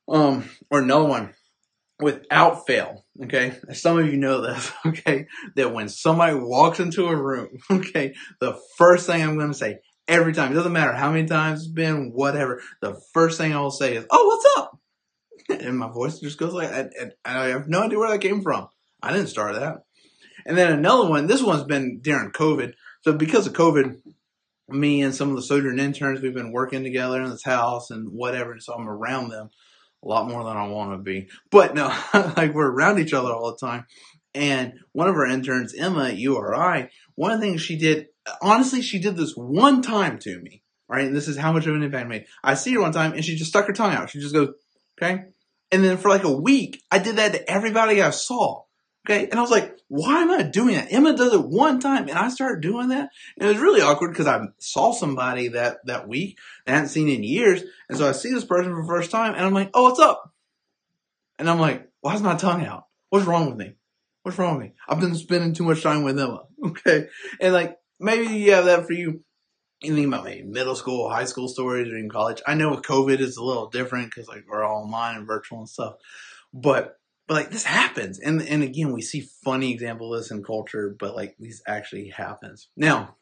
Um, 0.08 0.48
or 0.70 0.80
another 0.80 1.06
one 1.06 1.34
without 2.00 2.68
fail, 2.68 3.06
okay, 3.24 3.58
some 3.74 3.98
of 3.98 4.08
you 4.08 4.18
know 4.18 4.42
this, 4.42 4.72
okay, 4.86 5.28
that 5.56 5.74
when 5.74 5.90
somebody 5.90 6.36
walks 6.36 6.80
into 6.80 7.08
a 7.08 7.16
room, 7.16 7.58
okay, 7.72 8.14
the 8.40 8.60
first 8.78 9.08
thing 9.08 9.22
I'm 9.22 9.38
going 9.38 9.52
to 9.52 9.58
say 9.58 9.80
every 10.08 10.34
time, 10.34 10.52
it 10.52 10.56
doesn't 10.56 10.74
matter 10.74 10.94
how 10.94 11.12
many 11.12 11.28
times 11.28 11.62
it's 11.62 11.72
been, 11.72 12.12
whatever, 12.14 12.62
the 12.82 13.00
first 13.14 13.38
thing 13.38 13.54
I 13.54 13.60
will 13.60 13.72
say 13.72 13.96
is, 13.96 14.06
oh, 14.10 14.26
what's 14.26 14.58
up? 14.58 14.72
And 15.48 15.78
my 15.78 15.92
voice 15.92 16.20
just 16.20 16.40
goes 16.40 16.54
like, 16.54 16.72
and, 16.72 16.92
and 17.00 17.14
I 17.24 17.48
have 17.50 17.68
no 17.68 17.84
idea 17.84 18.00
where 18.00 18.10
that 18.10 18.22
came 18.22 18.42
from. 18.42 18.68
I 19.04 19.14
didn't 19.14 19.28
start 19.28 19.54
that. 19.54 19.84
And 20.44 20.58
then 20.58 20.72
another 20.72 21.08
one, 21.08 21.28
this 21.28 21.44
one's 21.44 21.66
been 21.66 22.00
during 22.02 22.32
COVID. 22.32 22.74
So 23.04 23.14
because 23.14 23.46
of 23.46 23.54
COVID, 23.54 24.02
me 24.70 25.04
and 25.04 25.14
some 25.14 25.30
of 25.30 25.36
the 25.36 25.44
Sojourn 25.44 25.80
interns, 25.80 26.22
we've 26.22 26.34
been 26.34 26.52
working 26.52 26.84
together 26.84 27.22
in 27.22 27.30
this 27.30 27.44
house 27.44 27.92
and 27.92 28.10
whatever. 28.12 28.58
So 28.60 28.74
I'm 28.74 28.90
around 28.90 29.30
them 29.30 29.52
a 30.06 30.08
lot 30.08 30.30
more 30.30 30.44
than 30.44 30.56
I 30.56 30.68
want 30.68 30.92
to 30.92 30.98
be. 30.98 31.30
But 31.50 31.74
no, 31.74 31.88
like 32.14 32.54
we're 32.54 32.72
around 32.72 33.00
each 33.00 33.14
other 33.14 33.32
all 33.32 33.52
the 33.52 33.66
time. 33.66 33.86
And 34.34 34.74
one 34.92 35.08
of 35.08 35.16
our 35.16 35.26
interns, 35.26 35.74
Emma 35.74 36.10
at 36.10 36.18
URI, 36.18 36.90
one 37.16 37.32
of 37.32 37.40
the 37.40 37.46
things 37.48 37.62
she 37.62 37.78
did, 37.78 38.08
honestly, 38.42 38.82
she 38.82 39.00
did 39.00 39.16
this 39.16 39.34
one 39.36 39.82
time 39.82 40.20
to 40.20 40.40
me. 40.40 40.62
Right. 40.88 41.06
And 41.06 41.16
this 41.16 41.28
is 41.28 41.38
how 41.38 41.52
much 41.52 41.66
of 41.66 41.74
an 41.74 41.82
impact 41.82 42.08
made. 42.08 42.26
I 42.44 42.54
see 42.54 42.74
her 42.74 42.82
one 42.82 42.92
time 42.92 43.14
and 43.14 43.26
she 43.26 43.36
just 43.36 43.50
stuck 43.50 43.66
her 43.66 43.74
tongue 43.74 43.94
out. 43.94 44.12
She 44.12 44.20
just 44.20 44.36
goes, 44.36 44.50
okay. 45.02 45.24
And 45.72 45.84
then 45.84 45.98
for 45.98 46.10
like 46.10 46.24
a 46.24 46.32
week, 46.32 46.84
I 46.92 47.00
did 47.00 47.16
that 47.16 47.34
to 47.34 47.50
everybody 47.50 48.04
I 48.04 48.12
saw. 48.12 48.65
Okay. 49.08 49.28
And 49.30 49.40
I 49.40 49.42
was 49.42 49.52
like, 49.52 49.78
why 49.88 50.24
am 50.24 50.32
I 50.32 50.42
doing 50.42 50.74
that? 50.74 50.92
Emma 50.92 51.16
does 51.16 51.32
it 51.32 51.44
one 51.44 51.80
time 51.80 52.10
and 52.10 52.18
I 52.18 52.30
started 52.30 52.62
doing 52.62 52.90
that. 52.90 53.10
And 53.38 53.48
it 53.48 53.54
was 53.54 53.62
really 53.62 53.82
awkward 53.82 54.10
because 54.10 54.26
I 54.26 54.42
saw 54.58 54.94
somebody 54.94 55.50
that, 55.50 55.78
that 55.86 56.08
week 56.08 56.40
I 56.66 56.72
hadn't 56.72 56.90
seen 56.90 57.08
in 57.08 57.24
years. 57.24 57.64
And 57.88 58.00
so 58.00 58.10
I 58.10 58.14
see 58.14 58.34
this 58.34 58.46
person 58.46 58.72
for 58.72 58.82
the 58.82 58.88
first 58.88 59.12
time 59.12 59.36
and 59.36 59.46
I'm 59.46 59.54
like, 59.54 59.70
oh, 59.76 59.84
what's 59.84 60.00
up? 60.00 60.34
And 61.38 61.48
I'm 61.48 61.60
like, 61.60 61.88
why 62.02 62.16
is 62.16 62.24
my 62.24 62.36
tongue 62.36 62.66
out? 62.66 62.86
What's 63.10 63.28
wrong 63.28 63.46
with 63.48 63.58
me? 63.58 63.76
What's 64.24 64.40
wrong 64.40 64.58
with 64.58 64.68
me? 64.68 64.74
I've 64.88 65.00
been 65.00 65.14
spending 65.14 65.54
too 65.54 65.66
much 65.66 65.84
time 65.84 66.04
with 66.04 66.20
Emma. 66.20 66.44
Okay. 66.66 67.10
And 67.40 67.54
like, 67.54 67.78
maybe 68.00 68.34
you 68.34 68.54
have 68.54 68.66
that 68.66 68.88
for 68.88 68.94
you. 68.94 69.24
Think 69.84 70.08
about 70.08 70.24
maybe 70.24 70.48
middle 70.48 70.76
school, 70.76 71.12
high 71.12 71.26
school 71.26 71.48
stories, 71.48 71.94
or 71.94 71.98
in 71.98 72.10
college. 72.10 72.42
I 72.48 72.56
know 72.56 72.72
with 72.72 72.82
COVID 72.82 73.20
it's 73.20 73.38
a 73.38 73.44
little 73.44 73.70
different 73.70 74.08
because 74.08 74.28
like 74.28 74.46
we're 74.50 74.64
all 74.64 74.82
online 74.82 75.18
and 75.18 75.28
virtual 75.28 75.60
and 75.60 75.70
stuff. 75.70 75.98
But 76.52 76.98
but 77.28 77.34
like 77.36 77.52
this 77.52 77.64
happens, 77.64 78.20
and 78.20 78.42
and 78.42 78.64
again 78.64 78.92
we 78.94 79.02
see 79.02 79.28
funny 79.44 79.72
examples 79.72 80.14
of 80.14 80.24
this 80.24 80.32
in 80.32 80.44
culture, 80.44 80.96
but 80.98 81.16
like 81.16 81.36
this 81.40 81.62
actually 81.68 82.10
happens. 82.10 82.68
Now, 82.76 83.16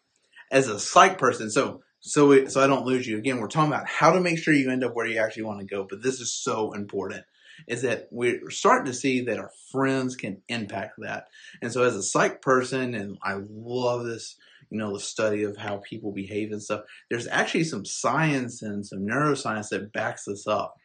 as 0.52 0.68
a 0.68 0.80
psych 0.80 1.18
person, 1.18 1.50
so 1.50 1.82
so 2.00 2.48
so 2.48 2.62
I 2.62 2.68
don't 2.68 2.86
lose 2.86 3.08
you. 3.08 3.18
Again, 3.18 3.40
we're 3.40 3.48
talking 3.48 3.72
about 3.72 3.88
how 3.88 4.12
to 4.12 4.20
make 4.20 4.38
sure 4.38 4.54
you 4.54 4.70
end 4.70 4.84
up 4.84 4.94
where 4.94 5.08
you 5.08 5.20
actually 5.20 5.44
want 5.44 5.60
to 5.60 5.66
go. 5.66 5.88
But 5.90 6.04
this 6.04 6.20
is 6.20 6.34
so 6.34 6.74
important 6.74 7.24
is 7.68 7.84
that 7.84 8.08
we're 8.12 8.50
starting 8.50 8.92
to 8.92 8.98
see 8.98 9.22
that 9.22 9.40
our 9.40 9.52
friends 9.72 10.16
can 10.16 10.42
impact 10.50 10.96
that. 11.00 11.28
And 11.62 11.72
so 11.72 11.84
as 11.84 11.96
a 11.96 12.04
psych 12.04 12.42
person, 12.42 12.94
and 12.94 13.18
I 13.24 13.38
love 13.50 14.06
this, 14.06 14.36
you 14.70 14.78
know, 14.78 14.94
the 14.94 15.00
study 15.00 15.44
of 15.44 15.58
how 15.58 15.78
people 15.78 16.12
behave 16.12 16.52
and 16.52 16.62
stuff, 16.62 16.82
there's 17.10 17.28
actually 17.28 17.66
some 17.66 17.86
science 17.86 18.62
and 18.62 18.86
some 18.86 19.00
neuroscience 19.00 19.70
that 19.70 19.94
backs 19.94 20.26
this 20.26 20.48
up. 20.48 20.76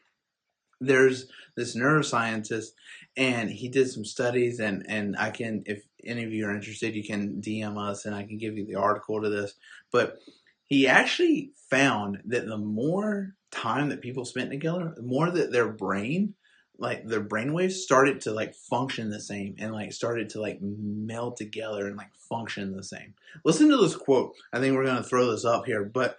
There's 0.80 1.26
this 1.56 1.76
neuroscientist 1.76 2.68
and 3.16 3.50
he 3.50 3.68
did 3.68 3.90
some 3.90 4.04
studies 4.04 4.60
and, 4.60 4.84
and 4.88 5.16
I 5.18 5.30
can, 5.30 5.64
if 5.66 5.82
any 6.04 6.24
of 6.24 6.32
you 6.32 6.46
are 6.46 6.54
interested, 6.54 6.94
you 6.94 7.04
can 7.04 7.40
DM 7.40 7.78
us 7.78 8.04
and 8.04 8.14
I 8.14 8.24
can 8.24 8.38
give 8.38 8.56
you 8.56 8.64
the 8.64 8.76
article 8.76 9.20
to 9.20 9.28
this. 9.28 9.54
But 9.90 10.18
he 10.66 10.86
actually 10.86 11.52
found 11.70 12.22
that 12.26 12.46
the 12.46 12.58
more 12.58 13.34
time 13.50 13.88
that 13.88 14.02
people 14.02 14.24
spent 14.24 14.50
together, 14.50 14.92
the 14.94 15.02
more 15.02 15.30
that 15.30 15.50
their 15.50 15.68
brain 15.68 16.34
like 16.78 17.06
their 17.06 17.24
brainwaves 17.24 17.72
started 17.72 18.20
to 18.20 18.30
like 18.30 18.54
function 18.54 19.10
the 19.10 19.20
same 19.20 19.56
and 19.58 19.72
like 19.72 19.92
started 19.92 20.30
to 20.30 20.40
like 20.40 20.60
meld 20.62 21.36
together 21.36 21.88
and 21.88 21.96
like 21.96 22.14
function 22.14 22.74
the 22.74 22.84
same. 22.84 23.14
Listen 23.44 23.68
to 23.68 23.76
this 23.76 23.96
quote. 23.96 24.34
I 24.52 24.60
think 24.60 24.76
we're 24.76 24.86
gonna 24.86 25.02
throw 25.02 25.30
this 25.30 25.44
up 25.44 25.66
here, 25.66 25.84
but 25.84 26.16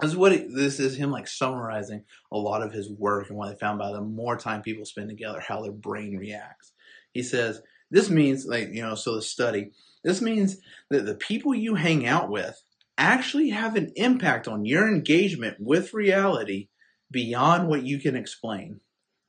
this 0.00 0.10
is 0.10 0.16
what 0.16 0.32
it, 0.32 0.48
this 0.54 0.80
is 0.80 0.96
him 0.96 1.10
like 1.10 1.28
summarizing 1.28 2.04
a 2.32 2.36
lot 2.36 2.62
of 2.62 2.72
his 2.72 2.90
work 2.90 3.28
and 3.28 3.38
what 3.38 3.50
they 3.50 3.56
found 3.56 3.78
by 3.78 3.92
the 3.92 4.00
more 4.00 4.36
time 4.36 4.62
people 4.62 4.84
spend 4.84 5.08
together, 5.08 5.40
how 5.40 5.62
their 5.62 5.72
brain 5.72 6.16
reacts. 6.16 6.72
He 7.12 7.22
says 7.22 7.62
this 7.90 8.10
means 8.10 8.44
like 8.44 8.70
you 8.72 8.82
know, 8.82 8.94
so 8.94 9.14
the 9.14 9.22
study. 9.22 9.70
This 10.02 10.20
means 10.20 10.58
that 10.90 11.06
the 11.06 11.14
people 11.14 11.54
you 11.54 11.76
hang 11.76 12.06
out 12.06 12.28
with 12.28 12.62
actually 12.98 13.50
have 13.50 13.76
an 13.76 13.92
impact 13.96 14.48
on 14.48 14.64
your 14.64 14.88
engagement 14.88 15.56
with 15.60 15.94
reality 15.94 16.68
beyond 17.10 17.68
what 17.68 17.84
you 17.84 17.98
can 17.98 18.16
explain. 18.16 18.80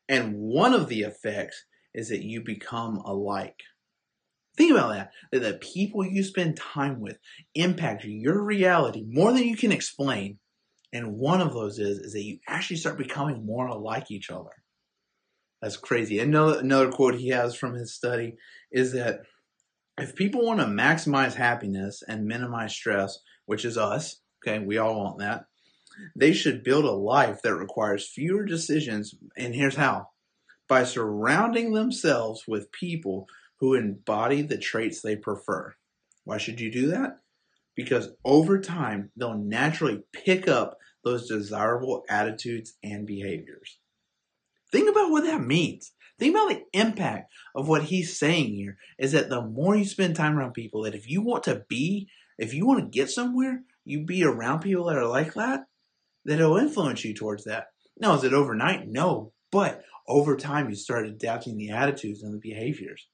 And 0.09 0.35
one 0.35 0.73
of 0.73 0.87
the 0.87 1.01
effects 1.01 1.65
is 1.93 2.09
that 2.09 2.23
you 2.23 2.41
become 2.41 2.97
alike. 2.97 3.61
Think 4.57 4.71
about 4.71 4.93
that. 4.93 5.11
That 5.31 5.39
the 5.39 5.53
people 5.53 6.05
you 6.05 6.23
spend 6.23 6.57
time 6.57 6.99
with 6.99 7.17
impact 7.53 8.03
your 8.03 8.41
reality 8.41 9.03
more 9.07 9.31
than 9.31 9.43
you 9.43 9.57
can 9.57 9.71
explain. 9.71 10.39
And 10.95 11.17
one 11.17 11.41
of 11.41 11.51
those 11.51 11.77
is, 11.77 11.97
is 11.99 12.13
that 12.13 12.23
you 12.23 12.39
actually 12.47 12.77
start 12.77 12.97
becoming 12.97 13.45
more 13.45 13.67
alike 13.67 14.11
each 14.11 14.29
other. 14.29 14.51
That's 15.61 15.75
crazy. 15.75 16.19
Another, 16.19 16.59
another 16.59 16.89
quote 16.89 17.15
he 17.15 17.29
has 17.29 17.53
from 17.53 17.73
his 17.73 17.93
study 17.93 18.37
is 18.71 18.93
that 18.93 19.19
if 19.97 20.15
people 20.15 20.45
want 20.45 20.61
to 20.61 20.65
maximize 20.65 21.33
happiness 21.33 22.01
and 22.07 22.25
minimize 22.25 22.73
stress, 22.73 23.19
which 23.45 23.65
is 23.65 23.77
us, 23.77 24.21
okay, 24.41 24.63
we 24.63 24.77
all 24.77 24.95
want 24.95 25.19
that, 25.19 25.47
they 26.15 26.31
should 26.31 26.63
build 26.63 26.85
a 26.85 26.91
life 26.91 27.41
that 27.43 27.55
requires 27.55 28.07
fewer 28.07 28.45
decisions, 28.45 29.13
and 29.35 29.53
here's 29.53 29.75
how 29.75 30.07
by 30.69 30.85
surrounding 30.85 31.73
themselves 31.73 32.45
with 32.47 32.71
people 32.71 33.27
who 33.59 33.73
embody 33.73 34.41
the 34.41 34.57
traits 34.57 35.01
they 35.01 35.17
prefer. 35.17 35.75
Why 36.23 36.37
should 36.37 36.61
you 36.61 36.71
do 36.71 36.87
that? 36.87 37.19
Because 37.75 38.09
over 38.23 38.59
time, 38.59 39.11
they'll 39.15 39.37
naturally 39.37 40.03
pick 40.13 40.47
up 40.47 40.77
those 41.03 41.27
desirable 41.27 42.03
attitudes 42.09 42.73
and 42.83 43.05
behaviors. 43.05 43.79
Think 44.71 44.89
about 44.89 45.11
what 45.11 45.23
that 45.25 45.41
means. 45.41 45.91
Think 46.17 46.35
about 46.35 46.49
the 46.49 46.63
impact 46.73 47.31
of 47.53 47.67
what 47.67 47.83
he's 47.83 48.17
saying 48.17 48.53
here 48.53 48.77
is 48.97 49.11
that 49.11 49.29
the 49.29 49.41
more 49.41 49.75
you 49.75 49.85
spend 49.85 50.15
time 50.15 50.37
around 50.37 50.53
people, 50.53 50.83
that 50.83 50.95
if 50.95 51.09
you 51.09 51.21
want 51.21 51.43
to 51.43 51.65
be, 51.67 52.07
if 52.37 52.53
you 52.53 52.65
want 52.65 52.79
to 52.79 52.97
get 52.97 53.09
somewhere, 53.09 53.63
you 53.83 54.05
be 54.05 54.23
around 54.23 54.61
people 54.61 54.85
that 54.85 54.97
are 54.97 55.07
like 55.07 55.33
that, 55.33 55.65
that 56.23 56.39
it'll 56.39 56.57
influence 56.57 57.03
you 57.03 57.13
towards 57.13 57.43
that. 57.43 57.67
Now, 57.97 58.15
is 58.15 58.23
it 58.23 58.33
overnight? 58.33 58.87
No. 58.87 59.33
But 59.51 59.83
over 60.07 60.35
time, 60.35 60.69
you 60.69 60.75
start 60.75 61.07
adapting 61.07 61.57
the 61.57 61.71
attitudes 61.71 62.23
and 62.23 62.33
the 62.33 62.39
behaviors. 62.39 63.07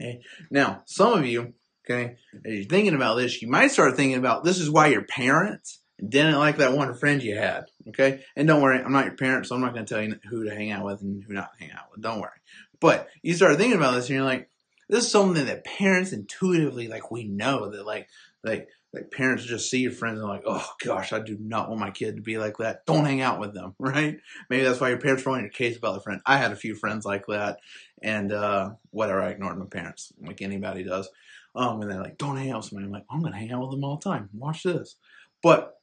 Okay. 0.00 0.20
Now, 0.50 0.82
some 0.86 1.18
of 1.18 1.26
you, 1.26 1.54
okay, 1.88 2.16
as 2.44 2.54
you're 2.54 2.64
thinking 2.64 2.94
about 2.94 3.16
this, 3.16 3.40
you 3.40 3.48
might 3.48 3.70
start 3.70 3.96
thinking 3.96 4.18
about 4.18 4.44
this 4.44 4.58
is 4.58 4.70
why 4.70 4.88
your 4.88 5.04
parents 5.04 5.80
didn't 6.06 6.38
like 6.38 6.58
that 6.58 6.72
one 6.72 6.94
friend 6.94 7.22
you 7.22 7.36
had. 7.36 7.66
Okay. 7.88 8.22
And 8.34 8.46
don't 8.46 8.60
worry, 8.60 8.78
I'm 8.78 8.92
not 8.92 9.06
your 9.06 9.16
parent, 9.16 9.46
so 9.46 9.54
I'm 9.54 9.60
not 9.60 9.72
going 9.72 9.86
to 9.86 9.94
tell 9.94 10.02
you 10.02 10.16
who 10.28 10.44
to 10.44 10.54
hang 10.54 10.70
out 10.70 10.84
with 10.84 11.00
and 11.00 11.22
who 11.22 11.32
not 11.32 11.56
to 11.56 11.64
hang 11.64 11.72
out 11.72 11.90
with. 11.90 12.02
Don't 12.02 12.20
worry. 12.20 12.38
But 12.80 13.08
you 13.22 13.34
start 13.34 13.56
thinking 13.56 13.78
about 13.78 13.94
this 13.94 14.08
and 14.08 14.16
you're 14.16 14.24
like, 14.24 14.50
this 14.88 15.04
is 15.04 15.10
something 15.10 15.46
that 15.46 15.64
parents 15.64 16.12
intuitively, 16.12 16.86
like, 16.86 17.10
we 17.10 17.24
know 17.24 17.70
that, 17.70 17.86
like, 17.86 18.08
like, 18.44 18.68
like 18.92 19.10
parents 19.10 19.44
just 19.44 19.68
see 19.68 19.80
your 19.80 19.92
friends 19.92 20.20
and 20.20 20.28
like, 20.28 20.44
oh 20.46 20.66
gosh, 20.84 21.12
I 21.12 21.18
do 21.18 21.36
not 21.40 21.68
want 21.68 21.80
my 21.80 21.90
kid 21.90 22.16
to 22.16 22.22
be 22.22 22.38
like 22.38 22.58
that. 22.58 22.86
Don't 22.86 23.04
hang 23.04 23.20
out 23.20 23.40
with 23.40 23.52
them, 23.52 23.74
right? 23.78 24.18
Maybe 24.48 24.64
that's 24.64 24.80
why 24.80 24.90
your 24.90 25.00
parents 25.00 25.24
were 25.24 25.32
on 25.32 25.40
your 25.40 25.50
case 25.50 25.76
about 25.76 25.94
the 25.94 26.00
friend. 26.00 26.20
I 26.24 26.36
had 26.36 26.52
a 26.52 26.56
few 26.56 26.74
friends 26.74 27.04
like 27.04 27.26
that, 27.26 27.58
and 28.02 28.32
uh, 28.32 28.70
whatever, 28.90 29.22
I 29.22 29.30
ignored 29.30 29.58
my 29.58 29.66
parents, 29.66 30.12
like 30.20 30.40
anybody 30.40 30.84
does. 30.84 31.08
Um, 31.56 31.80
and 31.80 31.90
they're 31.90 32.02
like, 32.02 32.18
don't 32.18 32.36
hang 32.36 32.50
out 32.50 32.58
with 32.58 32.66
somebody. 32.66 32.86
I'm 32.86 32.92
like, 32.92 33.06
I'm 33.10 33.22
gonna 33.22 33.36
hang 33.36 33.50
out 33.50 33.62
with 33.62 33.70
them 33.70 33.84
all 33.84 33.96
the 33.96 34.10
time. 34.10 34.28
Watch 34.34 34.62
this. 34.62 34.96
But 35.42 35.74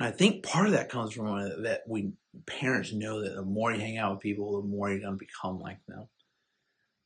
I 0.00 0.10
think 0.10 0.42
part 0.42 0.66
of 0.66 0.72
that 0.72 0.88
comes 0.88 1.12
from 1.12 1.26
that 1.62 1.82
we 1.86 2.12
parents 2.46 2.92
know 2.92 3.22
that 3.22 3.34
the 3.34 3.44
more 3.44 3.72
you 3.72 3.80
hang 3.80 3.98
out 3.98 4.12
with 4.12 4.20
people, 4.20 4.60
the 4.60 4.66
more 4.66 4.90
you're 4.90 5.00
gonna 5.00 5.16
become 5.16 5.60
like 5.60 5.78
them. 5.86 6.08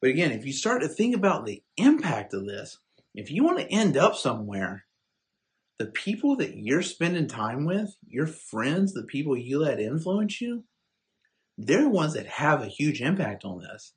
But 0.01 0.11
again, 0.11 0.33
if 0.33 0.47
you 0.47 0.53
start 0.53 0.83
to 0.83 0.89
think 0.89 1.17
about 1.17 1.47
the 1.47 1.63
impact 1.77 2.33
of 2.33 2.47
this, 2.47 2.79
if 3.15 3.31
you 3.31 3.43
want 3.43 3.59
to 3.59 3.73
end 3.73 3.97
up 3.97 4.15
somewhere 4.15 4.85
the 5.79 5.87
people 5.87 6.37
that 6.37 6.57
you're 6.57 6.83
spending 6.83 7.27
time 7.27 7.65
with, 7.65 7.97
your 8.07 8.27
friends, 8.27 8.93
the 8.93 9.03
people 9.03 9.37
you 9.37 9.59
let 9.59 9.81
influence 9.81 10.41
you, 10.41 10.65
they're 11.59 11.83
the 11.83 11.89
ones 11.89 12.15
that 12.15 12.27
have 12.27 12.63
a 12.63 12.69
huge 12.69 13.01
impact 13.01 13.45
on 13.45 13.61
this. 13.61 13.95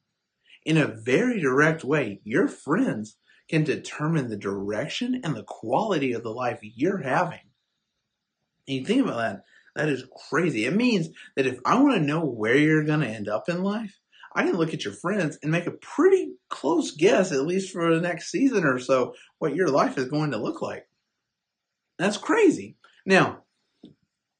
In 0.65 0.77
a 0.77 0.87
very 0.87 1.39
direct 1.39 1.83
way, 1.83 2.21
your 2.23 2.47
friends 2.47 3.17
can 3.49 3.63
determine 3.63 4.29
the 4.29 4.37
direction 4.37 5.21
and 5.23 5.35
the 5.35 5.43
quality 5.43 6.13
of 6.13 6.23
the 6.23 6.29
life 6.29 6.59
you're 6.61 7.01
having. 7.01 7.39
And 8.67 8.77
you 8.77 8.85
think 8.85 9.03
about 9.03 9.17
that, 9.17 9.43
that 9.75 9.89
is 9.89 10.05
crazy. 10.29 10.65
It 10.65 10.75
means 10.75 11.09
that 11.35 11.47
if 11.47 11.59
I 11.65 11.81
want 11.81 11.95
to 11.95 12.05
know 12.05 12.25
where 12.25 12.55
you're 12.55 12.83
going 12.83 13.01
to 13.01 13.07
end 13.07 13.27
up 13.27 13.49
in 13.49 13.63
life, 13.63 13.97
I 14.35 14.43
can 14.43 14.55
look 14.55 14.73
at 14.73 14.83
your 14.83 14.93
friends 14.93 15.39
and 15.41 15.51
make 15.51 15.65
a 15.65 15.71
pretty 15.71 16.33
close 16.49 16.91
guess, 16.91 17.31
at 17.31 17.47
least 17.47 17.71
for 17.71 17.93
the 17.93 18.01
next 18.01 18.29
season 18.29 18.63
or 18.63 18.77
so, 18.77 19.15
what 19.39 19.55
your 19.55 19.69
life 19.69 19.97
is 19.97 20.05
going 20.05 20.31
to 20.31 20.37
look 20.37 20.61
like. 20.61 20.87
That's 21.97 22.17
crazy. 22.17 22.77
Now, 23.05 23.43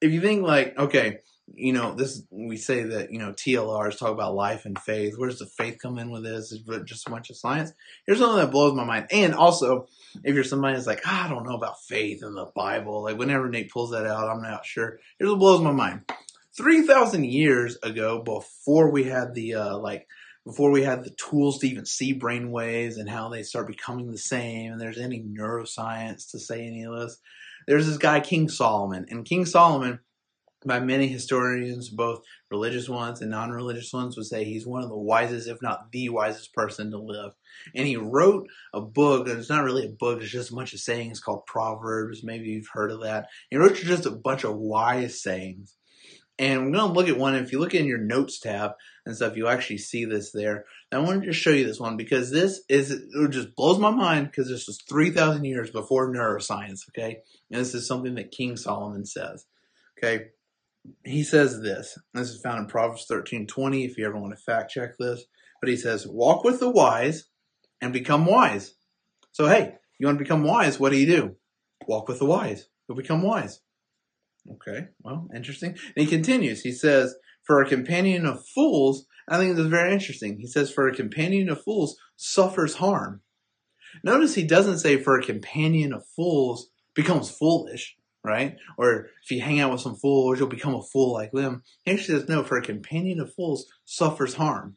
if 0.00 0.12
you 0.12 0.20
think 0.20 0.42
like, 0.42 0.78
okay, 0.78 1.18
you 1.54 1.72
know, 1.72 1.94
this 1.94 2.22
we 2.30 2.56
say 2.56 2.82
that 2.82 3.12
you 3.12 3.18
know 3.18 3.32
TLRs 3.32 3.98
talk 3.98 4.12
about 4.12 4.34
life 4.34 4.64
and 4.64 4.78
faith. 4.78 5.14
Where 5.16 5.28
does 5.28 5.38
the 5.38 5.46
faith 5.46 5.78
come 5.80 5.98
in 5.98 6.10
with 6.10 6.22
this? 6.22 6.52
Is 6.52 6.62
it 6.66 6.84
just 6.84 7.06
a 7.06 7.10
bunch 7.10 7.30
of 7.30 7.36
science? 7.36 7.72
Here's 8.06 8.18
something 8.18 8.38
that 8.38 8.50
blows 8.50 8.74
my 8.74 8.84
mind. 8.84 9.06
And 9.10 9.34
also, 9.34 9.86
if 10.24 10.34
you're 10.34 10.44
somebody 10.44 10.74
that's 10.74 10.86
like, 10.86 11.02
ah, 11.06 11.26
I 11.26 11.28
don't 11.28 11.46
know 11.46 11.56
about 11.56 11.82
faith 11.82 12.22
and 12.22 12.36
the 12.36 12.50
Bible, 12.54 13.02
like 13.02 13.18
whenever 13.18 13.48
Nate 13.48 13.70
pulls 13.70 13.90
that 13.90 14.06
out, 14.06 14.28
I'm 14.28 14.42
not 14.42 14.64
sure. 14.64 14.98
Here's 15.18 15.30
what 15.30 15.38
blows 15.38 15.60
my 15.60 15.72
mind. 15.72 16.10
Three 16.56 16.86
thousand 16.86 17.24
years 17.24 17.76
ago, 17.82 18.22
before 18.22 18.90
we 18.90 19.04
had 19.04 19.34
the 19.34 19.54
uh, 19.54 19.78
like 19.78 20.06
before 20.44 20.70
we 20.70 20.82
had 20.82 21.04
the 21.04 21.10
tools 21.10 21.58
to 21.58 21.68
even 21.68 21.86
see 21.86 22.12
brain 22.12 22.50
waves 22.50 22.96
and 22.96 23.08
how 23.08 23.28
they 23.28 23.42
start 23.42 23.66
becoming 23.66 24.10
the 24.10 24.18
same, 24.18 24.72
and 24.72 24.80
there's 24.80 24.98
any 24.98 25.20
neuroscience 25.22 26.30
to 26.30 26.38
say 26.38 26.66
any 26.66 26.84
of 26.84 26.98
this. 26.98 27.18
There's 27.66 27.86
this 27.86 27.98
guy, 27.98 28.20
King 28.20 28.48
Solomon, 28.48 29.06
and 29.10 29.24
King 29.24 29.44
Solomon, 29.46 30.00
by 30.64 30.78
many 30.78 31.08
historians, 31.08 31.88
both 31.88 32.22
religious 32.50 32.88
ones 32.88 33.22
and 33.22 33.30
non 33.30 33.50
religious 33.50 33.92
ones, 33.92 34.16
would 34.16 34.26
say 34.26 34.44
he's 34.44 34.66
one 34.66 34.82
of 34.82 34.90
the 34.90 34.96
wisest, 34.96 35.48
if 35.48 35.62
not 35.62 35.90
the 35.90 36.10
wisest 36.10 36.52
person 36.52 36.90
to 36.90 36.98
live. 36.98 37.32
And 37.74 37.86
he 37.86 37.96
wrote 37.96 38.48
a 38.74 38.80
book, 38.80 39.28
and 39.28 39.38
it's 39.38 39.48
not 39.48 39.64
really 39.64 39.86
a 39.86 39.90
book, 39.90 40.20
it's 40.20 40.30
just 40.30 40.50
a 40.50 40.54
bunch 40.54 40.74
of 40.74 40.80
sayings 40.80 41.20
called 41.20 41.46
Proverbs. 41.46 42.22
Maybe 42.22 42.48
you've 42.48 42.68
heard 42.72 42.90
of 42.90 43.02
that. 43.02 43.28
He 43.50 43.56
wrote 43.56 43.74
just 43.76 44.06
a 44.06 44.10
bunch 44.10 44.44
of 44.44 44.56
wise 44.56 45.22
sayings. 45.22 45.76
And 46.38 46.64
we're 46.64 46.72
going 46.72 46.88
to 46.88 46.98
look 46.98 47.08
at 47.08 47.18
one. 47.18 47.34
If 47.34 47.52
you 47.52 47.58
look 47.58 47.74
in 47.74 47.84
your 47.84 47.98
notes 47.98 48.40
tab 48.40 48.72
and 49.04 49.14
stuff, 49.14 49.36
you 49.36 49.46
actually 49.46 49.76
see 49.76 50.06
this 50.06 50.32
there. 50.32 50.64
And 50.90 51.00
I 51.00 51.04
want 51.04 51.20
to 51.20 51.28
just 51.28 51.40
show 51.40 51.50
you 51.50 51.66
this 51.66 51.78
one 51.78 51.98
because 51.98 52.30
this 52.30 52.62
is, 52.66 52.90
it 52.90 53.30
just 53.30 53.54
blows 53.54 53.78
my 53.78 53.90
mind 53.90 54.26
because 54.26 54.48
this 54.48 54.66
was 54.66 54.80
3,000 54.88 55.44
years 55.44 55.70
before 55.70 56.10
neuroscience, 56.10 56.88
okay? 56.88 57.18
And 57.50 57.60
this 57.60 57.74
is 57.74 57.86
something 57.86 58.14
that 58.14 58.30
King 58.30 58.56
Solomon 58.56 59.04
says, 59.04 59.44
okay? 59.98 60.28
He 61.04 61.22
says 61.22 61.60
this. 61.60 61.98
This 62.14 62.30
is 62.30 62.40
found 62.40 62.60
in 62.60 62.66
Proverbs 62.66 63.06
13 63.06 63.46
20, 63.46 63.84
if 63.84 63.98
you 63.98 64.06
ever 64.06 64.18
want 64.18 64.36
to 64.36 64.42
fact 64.42 64.70
check 64.70 64.96
this. 64.98 65.24
But 65.60 65.68
he 65.68 65.76
says, 65.76 66.06
Walk 66.06 66.44
with 66.44 66.60
the 66.60 66.70
wise 66.70 67.26
and 67.80 67.92
become 67.92 68.26
wise. 68.26 68.74
So, 69.32 69.46
hey, 69.46 69.74
you 69.98 70.06
want 70.06 70.18
to 70.18 70.24
become 70.24 70.44
wise? 70.44 70.80
What 70.80 70.92
do 70.92 70.98
you 70.98 71.06
do? 71.06 71.36
Walk 71.86 72.08
with 72.08 72.18
the 72.18 72.26
wise. 72.26 72.68
You'll 72.88 72.96
become 72.96 73.22
wise. 73.22 73.60
Okay, 74.50 74.88
well, 75.02 75.28
interesting. 75.34 75.70
And 75.70 76.04
he 76.04 76.06
continues. 76.06 76.62
He 76.62 76.72
says, 76.72 77.14
For 77.44 77.60
a 77.60 77.68
companion 77.68 78.26
of 78.26 78.44
fools, 78.46 79.06
I 79.28 79.36
think 79.36 79.54
this 79.54 79.64
is 79.64 79.70
very 79.70 79.92
interesting. 79.92 80.38
He 80.38 80.46
says, 80.46 80.72
For 80.72 80.88
a 80.88 80.94
companion 80.94 81.48
of 81.48 81.62
fools 81.62 81.96
suffers 82.16 82.76
harm. 82.76 83.20
Notice 84.02 84.34
he 84.34 84.44
doesn't 84.44 84.78
say, 84.78 84.96
For 84.96 85.18
a 85.18 85.22
companion 85.24 85.92
of 85.92 86.06
fools 86.16 86.70
becomes 86.94 87.30
foolish, 87.30 87.96
right? 88.24 88.56
Or 88.76 89.08
if 89.22 89.30
you 89.30 89.40
hang 89.40 89.60
out 89.60 89.72
with 89.72 89.80
some 89.80 89.96
fools, 89.96 90.38
you'll 90.38 90.48
become 90.48 90.74
a 90.74 90.82
fool 90.82 91.12
like 91.12 91.32
them. 91.32 91.62
He 91.84 91.92
actually 91.92 92.20
says, 92.20 92.28
No, 92.28 92.42
for 92.42 92.58
a 92.58 92.62
companion 92.62 93.20
of 93.20 93.34
fools 93.34 93.66
suffers 93.84 94.34
harm. 94.34 94.76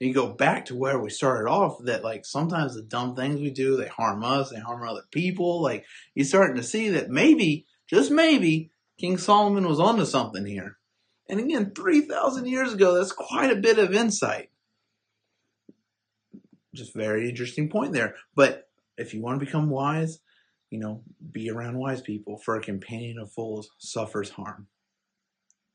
And 0.00 0.08
you 0.08 0.14
go 0.14 0.28
back 0.28 0.66
to 0.66 0.74
where 0.74 0.98
we 0.98 1.10
started 1.10 1.50
off 1.50 1.78
that 1.84 2.04
like 2.04 2.24
sometimes 2.24 2.74
the 2.74 2.82
dumb 2.82 3.14
things 3.14 3.40
we 3.40 3.50
do, 3.50 3.76
they 3.76 3.88
harm 3.88 4.24
us, 4.24 4.50
they 4.50 4.60
harm 4.60 4.86
other 4.86 5.02
people. 5.10 5.62
Like 5.62 5.84
you're 6.14 6.24
starting 6.24 6.56
to 6.56 6.62
see 6.62 6.90
that 6.90 7.10
maybe 7.10 7.66
just 7.88 8.10
maybe, 8.10 8.70
King 8.98 9.18
Solomon 9.18 9.68
was 9.68 9.80
onto 9.80 10.04
something 10.04 10.46
here. 10.46 10.78
And 11.28 11.40
again, 11.40 11.72
3,000 11.74 12.46
years 12.46 12.72
ago, 12.72 12.94
that's 12.94 13.12
quite 13.12 13.50
a 13.50 13.56
bit 13.56 13.78
of 13.78 13.94
insight. 13.94 14.50
Just 16.74 16.94
very 16.94 17.28
interesting 17.28 17.68
point 17.68 17.92
there. 17.92 18.14
But 18.34 18.68
if 18.96 19.12
you 19.12 19.20
want 19.20 19.40
to 19.40 19.44
become 19.44 19.70
wise, 19.70 20.20
you 20.72 20.78
know, 20.78 21.02
be 21.30 21.50
around 21.50 21.76
wise 21.76 22.00
people, 22.00 22.38
for 22.38 22.56
a 22.56 22.62
companion 22.62 23.18
of 23.18 23.30
fools 23.30 23.70
suffers 23.76 24.30
harm. 24.30 24.66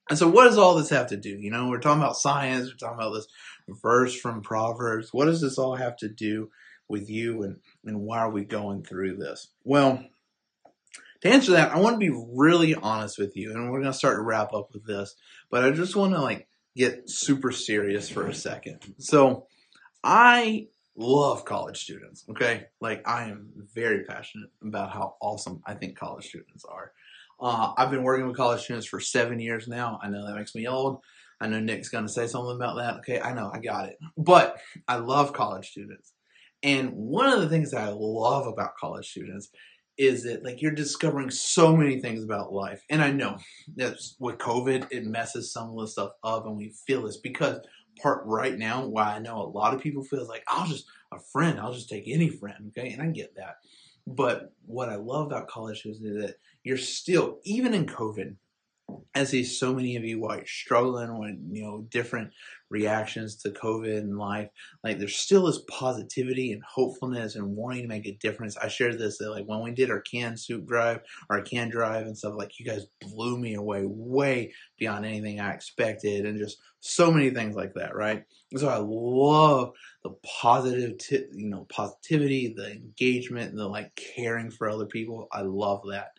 And 0.09 0.17
so, 0.17 0.27
what 0.27 0.45
does 0.45 0.57
all 0.57 0.73
this 0.73 0.89
have 0.89 1.07
to 1.07 1.17
do? 1.17 1.29
You 1.29 1.51
know, 1.51 1.69
we're 1.69 1.79
talking 1.79 2.01
about 2.01 2.17
science, 2.17 2.67
we're 2.67 2.77
talking 2.77 2.99
about 2.99 3.13
this 3.13 3.27
verse 3.69 4.15
from 4.15 4.41
Proverbs. 4.41 5.09
What 5.13 5.25
does 5.25 5.39
this 5.39 5.59
all 5.59 5.75
have 5.75 5.97
to 5.97 6.09
do 6.09 6.49
with 6.89 7.11
you, 7.11 7.43
and, 7.43 7.57
and 7.85 8.01
why 8.01 8.17
are 8.19 8.31
we 8.31 8.43
going 8.43 8.83
through 8.83 9.17
this? 9.17 9.49
Well, 9.63 10.03
to 11.21 11.29
answer 11.29 11.51
that, 11.51 11.73
I 11.73 11.79
want 11.79 11.93
to 11.93 11.99
be 11.99 12.25
really 12.33 12.73
honest 12.73 13.19
with 13.19 13.37
you, 13.37 13.51
and 13.51 13.69
we're 13.69 13.81
going 13.81 13.91
to 13.91 13.97
start 13.97 14.17
to 14.17 14.23
wrap 14.23 14.51
up 14.51 14.73
with 14.73 14.87
this. 14.87 15.13
But 15.51 15.63
I 15.63 15.69
just 15.71 15.95
want 15.95 16.13
to 16.13 16.21
like 16.21 16.47
get 16.75 17.07
super 17.07 17.51
serious 17.51 18.09
for 18.09 18.25
a 18.25 18.33
second. 18.33 18.79
So, 18.97 19.45
I 20.03 20.69
love 20.97 21.45
college 21.45 21.81
students. 21.81 22.25
Okay, 22.29 22.65
like 22.81 23.07
I 23.07 23.25
am 23.25 23.49
very 23.73 24.03
passionate 24.03 24.49
about 24.63 24.91
how 24.91 25.15
awesome 25.21 25.61
I 25.65 25.75
think 25.75 25.97
college 25.97 26.27
students 26.27 26.65
are. 26.65 26.91
Uh, 27.39 27.71
I've 27.77 27.91
been 27.91 28.03
working 28.03 28.27
with 28.27 28.35
college 28.35 28.63
students 28.63 28.87
for 28.87 28.99
seven 28.99 29.39
years 29.39 29.67
now. 29.67 29.99
I 30.01 30.09
know 30.09 30.25
that 30.25 30.35
makes 30.35 30.55
me 30.55 30.67
old. 30.67 31.01
I 31.39 31.47
know 31.47 31.59
Nick's 31.59 31.89
to 31.89 32.09
say 32.09 32.25
something 32.25 32.55
about 32.55 32.77
that. 32.77 32.95
Okay, 32.97 33.21
I 33.21 33.33
know, 33.33 33.51
I 33.53 33.59
got 33.59 33.89
it. 33.89 33.97
But 34.17 34.57
I 34.87 34.95
love 34.95 35.33
college 35.33 35.69
students. 35.69 36.13
And 36.63 36.91
one 36.93 37.31
of 37.31 37.39
the 37.39 37.49
things 37.49 37.71
that 37.71 37.83
I 37.83 37.89
love 37.89 38.47
about 38.47 38.75
college 38.75 39.07
students 39.07 39.49
is 39.97 40.25
it 40.25 40.43
like 40.43 40.61
you're 40.61 40.71
discovering 40.71 41.29
so 41.29 41.75
many 41.75 41.99
things 41.99 42.23
about 42.23 42.53
life. 42.53 42.83
And 42.89 43.01
I 43.01 43.11
know 43.11 43.37
that 43.75 43.97
with 44.19 44.37
COVID, 44.37 44.87
it 44.91 45.05
messes 45.05 45.51
some 45.51 45.71
of 45.71 45.77
the 45.77 45.87
stuff 45.87 46.11
up 46.23 46.45
and 46.45 46.55
we 46.55 46.73
feel 46.85 47.03
this 47.03 47.17
because 47.17 47.59
part 48.01 48.23
right 48.25 48.57
now 48.57 48.85
why 48.85 49.15
I 49.15 49.19
know 49.19 49.41
a 49.41 49.49
lot 49.57 49.73
of 49.73 49.81
people 49.81 50.03
feel 50.03 50.27
like 50.27 50.43
I'll 50.47 50.67
just 50.67 50.85
a 51.11 51.19
friend, 51.19 51.59
I'll 51.59 51.73
just 51.73 51.89
take 51.89 52.03
any 52.07 52.29
friend, 52.29 52.71
okay? 52.77 52.91
And 52.91 53.01
I 53.01 53.07
get 53.07 53.35
that. 53.35 53.57
But 54.05 54.53
what 54.65 54.89
I 54.89 54.95
love 54.95 55.27
about 55.27 55.47
college 55.47 55.85
is 55.85 55.99
that 55.99 56.35
you're 56.63 56.77
still, 56.77 57.39
even 57.43 57.73
in 57.73 57.85
COVID, 57.85 58.35
I 59.13 59.23
see 59.23 59.43
so 59.43 59.73
many 59.73 59.95
of 59.95 60.05
you 60.05 60.19
you're 60.19 60.45
struggling 60.45 61.17
with 61.17 61.35
you 61.51 61.63
know 61.63 61.87
different 61.89 62.31
reactions 62.69 63.35
to 63.37 63.49
COVID 63.49 63.97
and 63.97 64.17
life, 64.17 64.49
like 64.83 64.99
there 64.99 65.07
still 65.07 65.47
is 65.47 65.63
positivity 65.69 66.51
and 66.51 66.61
hopefulness 66.63 67.35
and 67.35 67.55
wanting 67.55 67.81
to 67.81 67.87
make 67.87 68.05
a 68.05 68.17
difference. 68.17 68.57
I 68.57 68.67
shared 68.67 68.99
this 68.99 69.17
that 69.17 69.31
like 69.31 69.45
when 69.45 69.63
we 69.63 69.71
did 69.71 69.89
our 69.89 70.01
can 70.01 70.37
soup 70.37 70.67
drive 70.67 71.01
our 71.29 71.41
can 71.41 71.69
drive 71.69 72.05
and 72.05 72.17
stuff, 72.17 72.35
like 72.37 72.59
you 72.59 72.65
guys 72.65 72.85
blew 73.01 73.37
me 73.37 73.55
away 73.55 73.83
way 73.85 74.53
beyond 74.77 75.05
anything 75.05 75.39
I 75.39 75.53
expected, 75.53 76.25
and 76.25 76.39
just 76.39 76.59
so 76.79 77.11
many 77.11 77.31
things 77.31 77.55
like 77.55 77.73
that, 77.73 77.95
right? 77.95 78.23
So 78.55 78.69
I 78.69 78.77
love 78.77 79.71
the 80.03 80.11
positive, 80.41 80.97
t- 80.97 81.25
you 81.33 81.49
know, 81.49 81.65
positivity, 81.69 82.53
the 82.55 82.71
engagement, 82.71 83.55
the 83.55 83.67
like 83.67 83.95
caring 83.95 84.51
for 84.51 84.69
other 84.69 84.85
people. 84.85 85.27
I 85.31 85.41
love 85.41 85.81
that. 85.89 86.11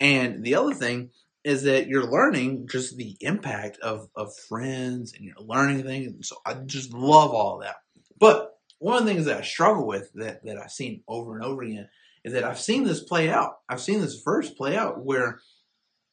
And 0.00 0.44
the 0.44 0.54
other 0.54 0.74
thing 0.74 1.10
is 1.44 1.62
that 1.62 1.86
you're 1.86 2.10
learning 2.10 2.68
just 2.68 2.96
the 2.96 3.16
impact 3.20 3.78
of, 3.78 4.08
of 4.14 4.36
friends 4.48 5.12
and 5.14 5.24
you're 5.24 5.34
learning 5.38 5.84
things. 5.84 6.28
So 6.28 6.36
I 6.44 6.54
just 6.54 6.92
love 6.92 7.30
all 7.30 7.58
that. 7.60 7.76
But 8.18 8.58
one 8.78 8.98
of 8.98 9.04
the 9.04 9.12
things 9.12 9.26
that 9.26 9.38
I 9.38 9.42
struggle 9.42 9.86
with 9.86 10.12
that, 10.14 10.44
that 10.44 10.58
I've 10.58 10.72
seen 10.72 11.02
over 11.08 11.36
and 11.36 11.44
over 11.44 11.62
again 11.62 11.88
is 12.24 12.32
that 12.32 12.44
I've 12.44 12.60
seen 12.60 12.84
this 12.84 13.02
play 13.02 13.30
out. 13.30 13.58
I've 13.68 13.80
seen 13.80 14.00
this 14.00 14.20
verse 14.22 14.50
play 14.50 14.76
out 14.76 15.04
where 15.04 15.40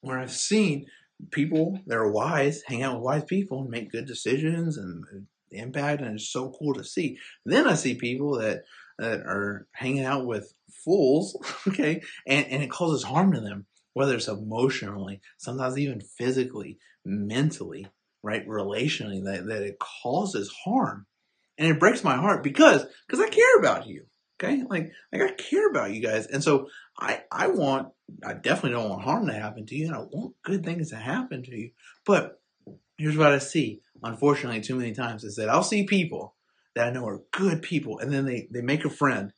where 0.01 0.19
I've 0.19 0.31
seen 0.31 0.85
people 1.31 1.79
that 1.87 1.97
are 1.97 2.11
wise 2.11 2.61
hang 2.67 2.83
out 2.83 2.95
with 2.95 3.03
wise 3.03 3.23
people 3.23 3.61
and 3.61 3.69
make 3.69 3.91
good 3.91 4.05
decisions 4.05 4.77
and 4.77 5.03
impact 5.51 6.01
and 6.01 6.15
it's 6.15 6.29
so 6.29 6.55
cool 6.59 6.75
to 6.75 6.83
see. 6.83 7.17
Then 7.45 7.67
I 7.67 7.73
see 7.73 7.95
people 7.95 8.37
that 8.39 8.63
that 8.99 9.21
are 9.21 9.67
hanging 9.71 10.05
out 10.05 10.25
with 10.25 10.53
fools, 10.71 11.35
okay, 11.67 12.01
and, 12.25 12.45
and 12.47 12.63
it 12.63 12.69
causes 12.69 13.03
harm 13.03 13.33
to 13.33 13.41
them 13.41 13.65
whether 13.95 14.15
it's 14.15 14.27
emotionally, 14.27 15.21
sometimes 15.37 15.77
even 15.77 16.01
physically, 16.01 16.77
mentally, 17.05 17.87
right, 18.21 18.45
relationally, 18.45 19.23
that, 19.23 19.47
that 19.47 19.63
it 19.63 19.79
causes 19.79 20.53
harm. 20.65 21.05
And 21.57 21.69
it 21.69 21.79
breaks 21.79 22.03
my 22.03 22.17
heart 22.17 22.43
because 22.43 22.85
because 23.07 23.25
I 23.25 23.29
care 23.29 23.57
about 23.57 23.87
you. 23.87 24.05
Okay? 24.37 24.63
Like 24.69 24.91
like 25.13 25.21
I 25.21 25.31
care 25.31 25.69
about 25.69 25.93
you 25.93 26.01
guys. 26.01 26.27
And 26.27 26.43
so 26.43 26.67
I 26.99 27.21
I 27.31 27.47
want 27.47 27.93
I 28.21 28.33
definitely 28.33 28.71
don't 28.71 28.89
want 28.89 29.03
harm 29.03 29.27
to 29.27 29.33
happen 29.33 29.65
to 29.65 29.75
you 29.75 29.87
and 29.87 29.95
I 29.95 29.99
want 29.99 30.35
good 30.43 30.65
things 30.65 30.89
to 30.89 30.97
happen 30.97 31.43
to 31.43 31.57
you. 31.57 31.71
But 32.05 32.41
here's 32.97 33.15
what 33.15 33.31
I 33.31 33.37
see, 33.37 33.79
unfortunately, 34.03 34.59
too 34.59 34.75
many 34.75 34.91
times 34.91 35.23
is 35.23 35.37
that 35.37 35.47
I'll 35.47 35.63
see 35.63 35.85
people 35.85 36.35
that 36.75 36.87
I 36.87 36.91
know 36.91 37.07
are 37.07 37.21
good 37.31 37.61
people 37.61 37.99
and 37.99 38.11
then 38.11 38.25
they, 38.25 38.49
they 38.51 38.61
make 38.61 38.83
a 38.83 38.89
friend. 38.89 39.31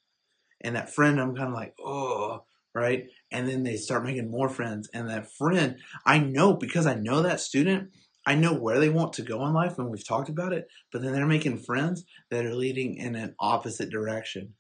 And 0.62 0.76
that 0.76 0.92
friend 0.92 1.20
I'm 1.20 1.36
kind 1.36 1.50
of 1.50 1.54
like, 1.54 1.76
oh, 1.80 2.44
right? 2.78 3.08
and 3.32 3.48
then 3.48 3.64
they 3.64 3.76
start 3.76 4.04
making 4.04 4.30
more 4.30 4.50
friends. 4.50 4.90
And 4.94 5.10
that 5.10 5.32
friend 5.32 5.78
i 6.06 6.20
know 6.20 6.54
because 6.54 6.86
i 6.86 6.96
know 6.96 7.22
that 7.22 7.40
student 7.40 7.92
i 8.26 8.36
know 8.36 8.54
where 8.54 8.80
they 8.80 8.90
want 8.90 9.14
to 9.14 9.22
go 9.22 9.46
in 9.46 9.54
life 9.54 9.78
and 9.78 9.90
we've 9.90 10.08
talked 10.08 10.30
about 10.30 10.54
it 10.54 10.68
but 10.92 11.02
then 11.02 11.14
they're 11.14 11.26
making 11.26 11.60
friends 11.60 12.06
that 12.30 12.46
are 12.46 12.56
leading 12.56 12.96
in 12.96 13.16
an 13.16 13.36
opposite 13.40 13.90
direction. 13.90 14.54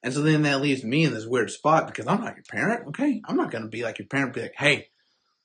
And 0.00 0.14
so 0.14 0.22
then 0.22 0.42
that 0.42 0.60
leaves 0.60 0.84
me 0.84 1.04
in 1.04 1.12
this 1.12 1.26
weird 1.26 1.50
spot 1.50 1.86
because 1.86 2.06
i'm 2.06 2.20
not 2.20 2.36
your 2.36 2.44
parent 2.48 2.88
okay? 2.88 3.20
I'm 3.24 3.36
not 3.36 3.50
to 3.50 3.66
be 3.66 3.82
like 3.82 3.98
your 3.98 4.08
parent 4.08 4.34
be 4.34 4.42
like 4.42 4.54
hey 4.56 4.88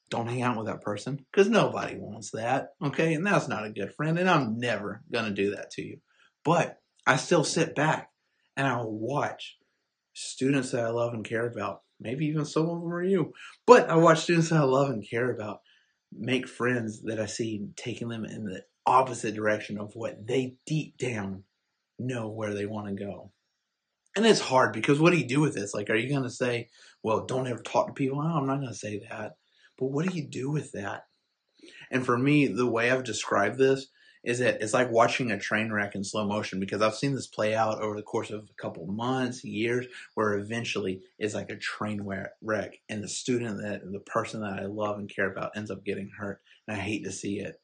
don't 0.10 0.28
hang 0.28 0.44
out 0.44 0.58
with 0.58 0.68
that 0.68 0.82
person 0.82 1.26
because 1.32 1.50
nobody 1.50 1.96
wants 1.98 2.32
that 2.32 2.74
okay? 2.84 3.14
And 3.14 3.26
that's 3.26 3.48
not 3.48 3.66
a 3.66 3.72
good 3.72 3.94
friend 3.96 4.20
and 4.20 4.30
i'm 4.30 4.60
never 4.60 5.02
to 5.12 5.32
do 5.32 5.56
that 5.56 5.72
to 5.72 5.82
you. 5.82 6.00
But 6.44 6.80
i 7.06 7.16
still 7.18 7.44
sit 7.44 7.76
back 7.76 8.10
and 8.56 8.68
i'll 8.68 8.92
watch 8.92 9.58
students 10.14 10.72
that 10.72 10.86
i 10.86 10.90
love 10.90 11.14
and 11.14 11.26
care 11.26 11.48
about 11.48 11.82
maybe 12.04 12.26
even 12.26 12.46
some 12.46 12.70
of 12.70 12.82
them 12.82 12.94
are 12.94 13.04
you. 13.04 13.34
But 13.66 13.90
I 13.90 13.96
watch 13.96 14.20
students 14.20 14.50
that 14.50 14.60
I 14.60 14.64
love 14.64 14.90
and 14.90 15.08
care 15.08 15.32
about 15.32 15.62
make 16.12 16.48
friends 16.48 17.02
that 17.04 17.20
I 17.20 17.26
see 17.26 17.66
taking 17.76 18.10
them 18.10 18.26
in 18.26 18.44
the 18.46 18.64
opposite 18.86 19.34
direction 19.34 19.80
of 19.80 19.96
what 19.96 20.28
they 20.28 20.58
deep 20.68 20.98
down 20.98 21.44
know 21.98 22.28
where 22.30 22.54
they 22.54 22.66
want 22.66 22.88
to 22.88 23.04
go. 23.04 23.32
And 24.16 24.26
it's 24.26 24.42
hard 24.42 24.74
because 24.74 25.00
what 25.00 25.12
do 25.12 25.18
you 25.18 25.28
do 25.28 25.40
with 25.40 25.56
this? 25.56 25.74
Like, 25.74 25.90
are 25.90 25.96
you 25.96 26.10
going 26.10 26.24
to 26.24 26.30
say, 26.30 26.70
well, 27.02 27.26
don't 27.26 27.48
ever 27.48 27.64
talk 27.64 27.88
to 27.88 27.94
people? 27.94 28.22
No, 28.22 28.36
I'm 28.36 28.46
not 28.46 28.58
going 28.58 28.68
to 28.68 28.76
say 28.76 29.02
that. 29.10 29.38
But 29.80 29.88
what 29.88 30.08
do 30.08 30.16
you 30.16 30.28
do 30.28 30.52
with 30.52 30.74
that? 30.74 31.06
And 31.90 32.06
for 32.06 32.18
me, 32.18 32.48
the 32.48 32.68
way 32.68 32.92
I've 32.92 33.04
described 33.04 33.58
this 33.58 33.88
is 34.24 34.40
that 34.40 34.62
it's 34.62 34.74
like 34.74 34.90
watching 34.90 35.32
a 35.32 35.40
train 35.40 35.72
wreck 35.72 35.96
in 35.96 36.04
slow 36.04 36.26
motion 36.26 36.60
because 36.60 36.82
I've 36.82 36.96
seen 36.96 37.14
this 37.14 37.28
play 37.28 37.56
out 37.56 37.82
over 37.82 37.96
the 37.96 38.02
course 38.02 38.32
of 38.32 38.50
a 38.50 38.62
couple 38.62 38.86
months, 38.88 39.44
years, 39.44 39.86
where 40.14 40.34
eventually 40.34 41.02
it's 41.20 41.34
like 41.34 41.50
a 41.50 41.58
train 41.58 42.02
wreck 42.42 42.80
and 42.88 43.04
the 43.04 43.10
student 43.10 43.58
that 43.62 43.82
the 43.92 44.00
person 44.00 44.42
that 44.42 44.60
I 44.60 44.66
love 44.66 44.98
and 44.98 45.14
care 45.14 45.30
about 45.30 45.52
ends 45.56 45.70
up 45.70 45.84
getting 45.84 46.12
hurt. 46.18 46.42
And 46.68 46.78
I 46.78 46.80
hate 46.80 47.04
to 47.04 47.12
see 47.12 47.40
it. 47.40 47.60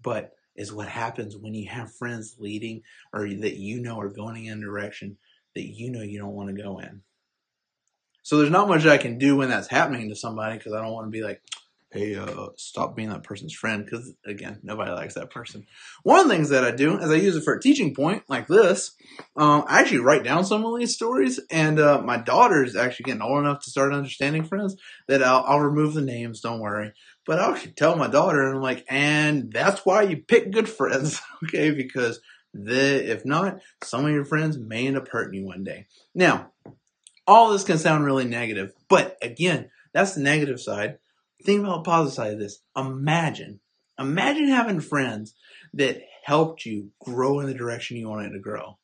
But 0.00 0.32
is 0.54 0.72
what 0.72 0.88
happens 0.88 1.36
when 1.36 1.54
you 1.54 1.68
have 1.68 1.94
friends 1.94 2.36
leading 2.38 2.82
or 3.12 3.28
that 3.28 3.56
you 3.56 3.80
know 3.80 4.00
are 4.00 4.08
going 4.08 4.44
in 4.44 4.58
a 4.58 4.60
direction 4.60 5.16
that 5.54 5.62
you 5.62 5.90
know 5.90 6.02
you 6.02 6.18
don't 6.18 6.34
want 6.34 6.54
to 6.54 6.62
go 6.62 6.78
in. 6.78 7.02
So 8.22 8.36
there's 8.36 8.50
not 8.50 8.68
much 8.68 8.84
I 8.84 8.98
can 8.98 9.18
do 9.18 9.36
when 9.36 9.48
that's 9.48 9.68
happening 9.68 10.08
to 10.08 10.16
somebody 10.16 10.58
because 10.58 10.72
I 10.72 10.82
don't 10.82 10.92
want 10.92 11.06
to 11.06 11.10
be 11.10 11.22
like, 11.22 11.40
hey, 11.90 12.16
uh, 12.16 12.48
stop 12.56 12.94
being 12.94 13.08
that 13.08 13.22
person's 13.22 13.54
friend 13.54 13.84
because, 13.84 14.12
again, 14.26 14.60
nobody 14.62 14.90
likes 14.90 15.14
that 15.14 15.30
person. 15.30 15.66
One 16.02 16.20
of 16.20 16.28
the 16.28 16.34
things 16.34 16.50
that 16.50 16.64
I 16.64 16.70
do 16.70 16.98
is 16.98 17.10
I 17.10 17.14
use 17.14 17.34
it 17.34 17.44
for 17.44 17.54
a 17.54 17.60
teaching 17.60 17.94
point 17.94 18.24
like 18.28 18.46
this. 18.46 18.94
Um, 19.36 19.64
I 19.66 19.80
actually 19.80 20.00
write 20.00 20.22
down 20.22 20.44
some 20.44 20.64
of 20.64 20.78
these 20.78 20.94
stories, 20.94 21.40
and 21.50 21.80
uh, 21.80 22.02
my 22.02 22.18
daughter 22.18 22.62
is 22.62 22.76
actually 22.76 23.04
getting 23.04 23.22
old 23.22 23.38
enough 23.38 23.62
to 23.62 23.70
start 23.70 23.94
understanding 23.94 24.44
friends 24.44 24.76
that 25.06 25.22
I'll, 25.22 25.44
I'll 25.46 25.60
remove 25.60 25.94
the 25.94 26.02
names, 26.02 26.40
don't 26.40 26.60
worry. 26.60 26.92
But 27.24 27.38
I'll 27.38 27.54
actually 27.54 27.72
tell 27.72 27.96
my 27.96 28.08
daughter, 28.08 28.46
and 28.46 28.56
I'm 28.56 28.62
like, 28.62 28.84
and 28.88 29.50
that's 29.50 29.86
why 29.86 30.02
you 30.02 30.18
pick 30.18 30.50
good 30.50 30.68
friends, 30.68 31.22
okay? 31.44 31.70
Because 31.70 32.20
the, 32.52 33.10
if 33.10 33.24
not, 33.24 33.60
some 33.82 34.04
of 34.04 34.12
your 34.12 34.26
friends 34.26 34.58
may 34.58 34.86
end 34.86 34.98
up 34.98 35.08
hurting 35.08 35.40
you 35.40 35.46
one 35.46 35.64
day. 35.64 35.86
Now, 36.14 36.52
all 37.26 37.52
this 37.52 37.64
can 37.64 37.78
sound 37.78 38.04
really 38.04 38.24
negative, 38.24 38.72
but 38.88 39.16
again, 39.22 39.70
that's 39.94 40.14
the 40.14 40.20
negative 40.20 40.60
side 40.60 40.98
think 41.48 41.64
about 41.64 41.82
the 41.82 41.90
positive 41.90 42.14
side 42.14 42.32
of 42.34 42.38
this. 42.38 42.60
Imagine, 42.76 43.60
imagine 43.98 44.48
having 44.48 44.80
friends 44.80 45.34
that 45.72 46.02
helped 46.22 46.66
you 46.66 46.90
grow 47.02 47.40
in 47.40 47.46
the 47.46 47.54
direction 47.54 47.96
you 47.96 48.08
wanted 48.08 48.32
to 48.32 48.38
grow. 48.38 48.76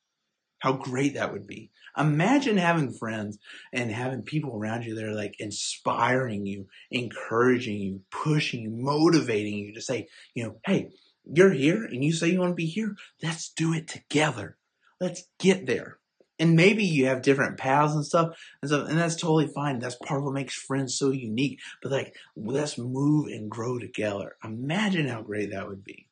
How 0.60 0.72
great 0.72 1.14
that 1.14 1.30
would 1.30 1.46
be. 1.46 1.70
Imagine 1.96 2.56
having 2.56 2.90
friends 2.90 3.38
and 3.72 3.90
having 3.90 4.22
people 4.22 4.56
around 4.56 4.84
you 4.84 4.94
that 4.94 5.04
are 5.04 5.14
like 5.14 5.36
inspiring 5.38 6.46
you, 6.46 6.66
encouraging 6.90 7.76
you, 7.78 8.00
pushing 8.10 8.62
you, 8.62 8.70
motivating 8.70 9.58
you 9.58 9.74
to 9.74 9.82
say, 9.82 10.08
you 10.34 10.44
know, 10.44 10.56
hey, 10.64 10.88
you're 11.30 11.52
here 11.52 11.84
and 11.84 12.02
you 12.02 12.12
say 12.12 12.28
you 12.28 12.40
want 12.40 12.52
to 12.52 12.56
be 12.56 12.66
here. 12.66 12.96
Let's 13.22 13.50
do 13.50 13.74
it 13.74 13.88
together. 13.88 14.56
Let's 15.00 15.24
get 15.38 15.66
there 15.66 15.98
and 16.38 16.56
maybe 16.56 16.84
you 16.84 17.06
have 17.06 17.22
different 17.22 17.58
paths 17.58 17.94
and 17.94 18.04
stuff 18.04 18.36
and 18.60 18.70
stuff, 18.70 18.88
and 18.88 18.98
that's 18.98 19.16
totally 19.16 19.46
fine. 19.46 19.78
That's 19.78 19.96
part 19.96 20.20
of 20.20 20.24
what 20.24 20.34
makes 20.34 20.54
friends 20.54 20.96
so 20.96 21.10
unique. 21.10 21.60
But 21.82 21.92
like, 21.92 22.16
let's 22.36 22.78
move 22.78 23.26
and 23.28 23.50
grow 23.50 23.78
together. 23.78 24.36
Imagine 24.42 25.08
how 25.08 25.22
great 25.22 25.50
that 25.52 25.68
would 25.68 25.84
be. 25.84 26.08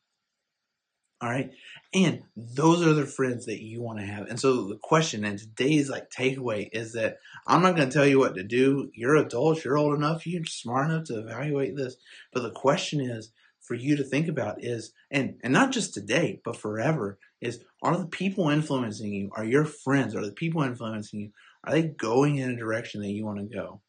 All 1.21 1.29
right, 1.29 1.51
and 1.93 2.23
those 2.35 2.85
are 2.85 2.93
the 2.93 3.05
friends 3.05 3.45
that 3.45 3.63
you 3.63 3.81
want 3.81 3.99
to 3.99 4.05
have. 4.05 4.27
And 4.27 4.37
so 4.37 4.67
the 4.67 4.75
question 4.75 5.23
and 5.23 5.39
today's 5.39 5.89
like 5.89 6.09
takeaway 6.09 6.67
is 6.73 6.93
that 6.93 7.17
I'm 7.47 7.61
not 7.61 7.77
going 7.77 7.87
to 7.87 7.93
tell 7.93 8.05
you 8.05 8.19
what 8.19 8.35
to 8.35 8.43
do. 8.43 8.91
You're 8.93 9.15
adults. 9.15 9.63
You're 9.63 9.77
old 9.77 9.95
enough. 9.95 10.27
You're 10.27 10.43
smart 10.43 10.89
enough 10.89 11.05
to 11.05 11.19
evaluate 11.19 11.77
this. 11.77 11.95
But 12.33 12.43
the 12.43 12.51
question 12.51 12.99
is 12.99 13.31
for 13.73 13.79
you 13.79 13.95
to 13.95 14.03
think 14.03 14.27
about 14.27 14.63
is, 14.63 14.93
and 15.09 15.39
and 15.43 15.51
not 15.51 15.71
just 15.71 15.95
today, 15.95 16.39
but 16.45 16.55
forever 16.55 17.17
is 17.41 17.63
are 17.81 17.97
the 17.97 18.05
people 18.05 18.49
influencing 18.49 19.11
you, 19.11 19.31
are 19.35 19.43
your 19.43 19.65
friends, 19.65 20.15
are 20.15 20.23
the 20.23 20.31
people 20.31 20.61
influencing 20.61 21.19
you, 21.19 21.31
are 21.63 21.73
they 21.73 21.81
going 21.81 22.37
in 22.37 22.51
a 22.51 22.55
direction 22.55 23.01
that 23.01 23.09
you 23.09 23.25
want 23.25 23.39
to 23.39 23.57
go? 23.57 23.81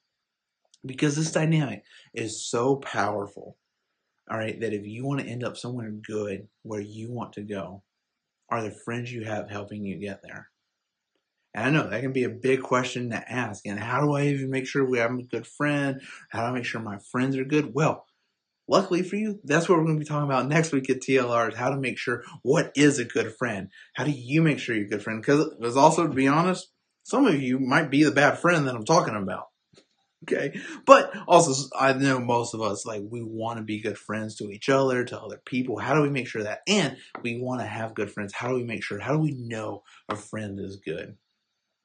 Because 0.86 1.16
this 1.16 1.32
dynamic 1.32 1.82
is 2.14 2.48
so 2.48 2.76
powerful, 2.76 3.58
all 4.30 4.38
right, 4.38 4.58
that 4.58 4.72
if 4.72 4.86
you 4.86 5.04
want 5.04 5.20
to 5.20 5.26
end 5.26 5.44
up 5.44 5.58
somewhere 5.58 5.90
good 5.90 6.48
where 6.62 6.80
you 6.80 7.12
want 7.12 7.34
to 7.34 7.42
go, 7.42 7.82
are 8.48 8.62
the 8.62 8.70
friends 8.86 9.12
you 9.12 9.24
have 9.24 9.50
helping 9.50 9.84
you 9.84 9.98
get 9.98 10.22
there? 10.22 10.48
And 11.52 11.66
I 11.66 11.70
know 11.70 11.90
that 11.90 12.00
can 12.00 12.14
be 12.14 12.24
a 12.24 12.30
big 12.30 12.62
question 12.62 13.10
to 13.10 13.30
ask. 13.30 13.66
And 13.66 13.78
how 13.78 14.00
do 14.00 14.14
I 14.14 14.28
even 14.28 14.48
make 14.48 14.66
sure 14.66 14.82
we 14.82 14.98
have 14.98 15.12
a 15.12 15.22
good 15.24 15.46
friend? 15.46 16.00
How 16.30 16.40
do 16.40 16.46
I 16.46 16.52
make 16.52 16.64
sure 16.64 16.80
my 16.80 17.00
friends 17.12 17.36
are 17.36 17.44
good? 17.44 17.74
Well, 17.74 18.06
luckily 18.68 19.02
for 19.02 19.16
you, 19.16 19.40
that's 19.44 19.68
what 19.68 19.78
we're 19.78 19.84
going 19.84 19.96
to 19.96 20.04
be 20.04 20.08
talking 20.08 20.28
about 20.28 20.48
next 20.48 20.72
week 20.72 20.90
at 20.90 21.00
TLR 21.00 21.50
is 21.50 21.56
how 21.56 21.70
to 21.70 21.76
make 21.76 21.98
sure 21.98 22.22
what 22.42 22.72
is 22.76 22.98
a 22.98 23.04
good 23.04 23.34
friend. 23.36 23.68
How 23.94 24.04
do 24.04 24.10
you 24.10 24.42
make 24.42 24.58
sure 24.58 24.74
you're 24.74 24.86
a 24.86 24.88
good 24.88 25.02
friend? 25.02 25.20
Because 25.20 25.76
also, 25.76 26.06
to 26.06 26.14
be 26.14 26.28
honest, 26.28 26.70
some 27.02 27.26
of 27.26 27.40
you 27.40 27.58
might 27.58 27.90
be 27.90 28.04
the 28.04 28.10
bad 28.10 28.38
friend 28.38 28.66
that 28.66 28.74
I'm 28.74 28.84
talking 28.84 29.16
about. 29.16 29.48
Okay. 30.22 30.58
But 30.86 31.12
also, 31.28 31.68
I 31.78 31.92
know 31.92 32.18
most 32.18 32.54
of 32.54 32.62
us, 32.62 32.86
like, 32.86 33.02
we 33.06 33.22
want 33.22 33.58
to 33.58 33.62
be 33.62 33.82
good 33.82 33.98
friends 33.98 34.36
to 34.36 34.48
each 34.50 34.70
other, 34.70 35.04
to 35.04 35.20
other 35.20 35.38
people. 35.44 35.78
How 35.78 35.94
do 35.94 36.00
we 36.00 36.08
make 36.08 36.28
sure 36.28 36.44
that? 36.44 36.60
And 36.66 36.96
we 37.22 37.38
want 37.38 37.60
to 37.60 37.66
have 37.66 37.94
good 37.94 38.10
friends. 38.10 38.32
How 38.32 38.48
do 38.48 38.54
we 38.54 38.64
make 38.64 38.82
sure? 38.82 38.98
How 38.98 39.12
do 39.12 39.18
we 39.18 39.32
know 39.32 39.82
a 40.08 40.16
friend 40.16 40.58
is 40.58 40.76
good? 40.76 41.18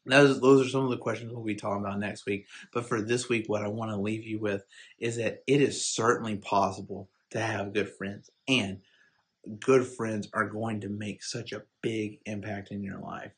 Those, 0.06 0.40
those 0.42 0.66
are 0.66 0.70
some 0.70 0.84
of 0.84 0.90
the 0.90 0.98
questions 0.98 1.32
we'll 1.32 1.44
be 1.44 1.56
talking 1.56 1.84
about 1.84 2.00
next 2.00 2.26
week. 2.26 2.48
But 2.74 2.88
for 2.88 3.02
this 3.02 3.30
week, 3.30 3.48
what 3.48 3.64
I 3.64 3.68
want 3.68 3.92
to 3.92 3.98
leave 3.98 4.24
you 4.24 4.40
with 4.40 4.64
is 4.98 5.18
that 5.18 5.44
it 5.46 5.62
is 5.62 5.86
certainly 5.86 6.38
possible 6.38 7.10
to 7.32 7.40
have 7.40 7.74
good 7.74 7.90
friends. 7.90 8.30
And 8.48 8.80
good 9.60 9.86
friends 9.86 10.28
are 10.34 10.48
going 10.48 10.82
to 10.82 10.90
make 10.90 11.24
such 11.24 11.52
a 11.52 11.64
big 11.82 12.20
impact 12.26 12.72
in 12.72 12.84
your 12.84 13.00
life. 13.00 13.32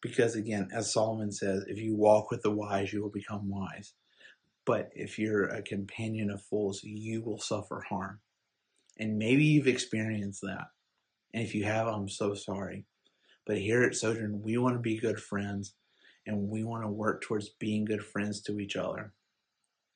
Because 0.00 0.34
again, 0.34 0.68
as 0.72 0.92
Solomon 0.92 1.30
says, 1.30 1.64
if 1.68 1.78
you 1.78 1.94
walk 1.94 2.30
with 2.30 2.42
the 2.42 2.50
wise, 2.50 2.92
you 2.92 3.02
will 3.02 3.10
become 3.10 3.48
wise. 3.48 3.92
But 4.64 4.90
if 4.94 5.18
you're 5.18 5.44
a 5.44 5.62
companion 5.62 6.30
of 6.30 6.42
fools, 6.42 6.82
you 6.82 7.22
will 7.22 7.38
suffer 7.38 7.84
harm. 7.88 8.20
And 8.98 9.18
maybe 9.18 9.44
you've 9.44 9.66
experienced 9.66 10.42
that. 10.42 10.68
And 11.32 11.42
if 11.42 11.54
you 11.54 11.64
have, 11.64 11.86
I'm 11.86 12.08
so 12.08 12.34
sorry. 12.34 12.84
But 13.46 13.58
here 13.58 13.82
at 13.82 13.94
Sojourn, 13.94 14.42
we 14.42 14.58
want 14.58 14.76
to 14.76 14.80
be 14.80 14.98
good 14.98 15.20
friends 15.20 15.74
and 16.30 16.48
we 16.48 16.62
want 16.62 16.84
to 16.84 16.88
work 16.88 17.22
towards 17.22 17.48
being 17.48 17.84
good 17.84 18.04
friends 18.04 18.40
to 18.42 18.60
each 18.60 18.76
other. 18.76 19.12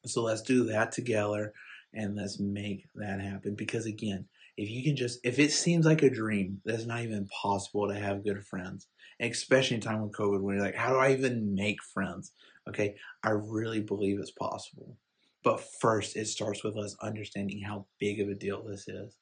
So 0.05 0.23
let's 0.25 0.43
do 0.43 0.65
that 0.65 0.91
together 0.91 1.53
and 1.95 2.17
let's 2.17 2.41
make 2.41 2.89
that 2.97 3.21
happen. 3.21 3.55
Because 3.55 3.87
again, 3.87 4.27
if 4.57 4.69
you 4.69 4.83
can 4.83 4.97
just, 4.97 5.21
if 5.23 5.39
it 5.39 5.53
seems 5.53 5.87
like 5.87 6.03
a 6.03 6.11
dream, 6.11 6.61
that's 6.65 6.87
not 6.87 7.03
even 7.03 7.29
possible 7.29 7.87
to 7.89 7.95
have 7.95 8.25
good 8.25 8.45
friends, 8.45 8.89
especially 9.21 9.77
in 9.77 9.81
time 9.81 10.03
with 10.03 10.13
COVID, 10.13 10.41
when 10.41 10.57
you're 10.57 10.65
like, 10.65 10.75
how 10.75 10.91
do 10.91 10.99
I 10.99 11.13
even 11.13 11.55
make 11.55 11.81
friends? 11.83 12.33
Okay, 12.69 12.97
I 13.23 13.31
really 13.31 13.81
believe 13.81 14.19
it's 14.19 14.33
possible. 14.33 14.97
But 15.45 15.63
first, 15.81 16.17
it 16.17 16.27
starts 16.27 16.65
with 16.65 16.77
us 16.77 16.97
understanding 17.01 17.61
how 17.61 17.87
big 18.01 18.21
of 18.21 18.29
a 18.29 18.35
deal 18.35 18.65
this 18.65 18.89
is 18.89 19.17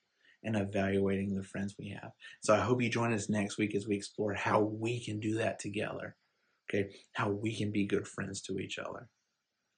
and 0.45 0.57
evaluating 0.57 1.35
the 1.35 1.43
friends 1.43 1.75
we 1.79 1.91
have. 1.91 2.13
So 2.41 2.55
I 2.55 2.61
hope 2.61 2.81
you 2.81 2.89
join 2.89 3.13
us 3.13 3.29
next 3.29 3.59
week 3.59 3.75
as 3.75 3.87
we 3.87 3.97
explore 3.97 4.33
how 4.33 4.61
we 4.61 5.05
can 5.05 5.21
do 5.21 5.35
that 5.37 5.59
together 5.59 6.17
okay, 6.73 6.91
how 7.13 7.31
we 7.31 7.57
can 7.57 7.71
be 7.71 7.87
good 7.87 8.07
friends 8.07 8.41
to 8.43 8.59
each 8.59 8.79
other. 8.79 9.09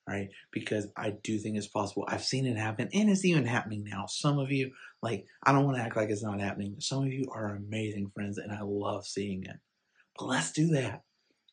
Right? 0.06 0.28
Because 0.52 0.88
I 0.98 1.14
do 1.22 1.38
think 1.38 1.56
it's 1.56 1.66
possible. 1.66 2.04
I've 2.06 2.22
seen 2.22 2.44
it 2.44 2.58
happen 2.58 2.90
and 2.92 3.08
it's 3.08 3.24
even 3.24 3.46
happening 3.46 3.84
now. 3.84 4.04
Some 4.06 4.38
of 4.38 4.50
you, 4.50 4.72
like, 5.00 5.24
I 5.42 5.52
don't 5.52 5.64
want 5.64 5.78
to 5.78 5.82
act 5.82 5.96
like 5.96 6.10
it's 6.10 6.22
not 6.22 6.42
happening. 6.42 6.76
Some 6.78 7.04
of 7.04 7.12
you 7.12 7.26
are 7.32 7.56
amazing 7.56 8.10
friends 8.14 8.36
and 8.36 8.52
I 8.52 8.60
love 8.62 9.06
seeing 9.06 9.44
it. 9.44 9.56
But 10.18 10.26
let's 10.26 10.52
do 10.52 10.68
that. 10.72 11.04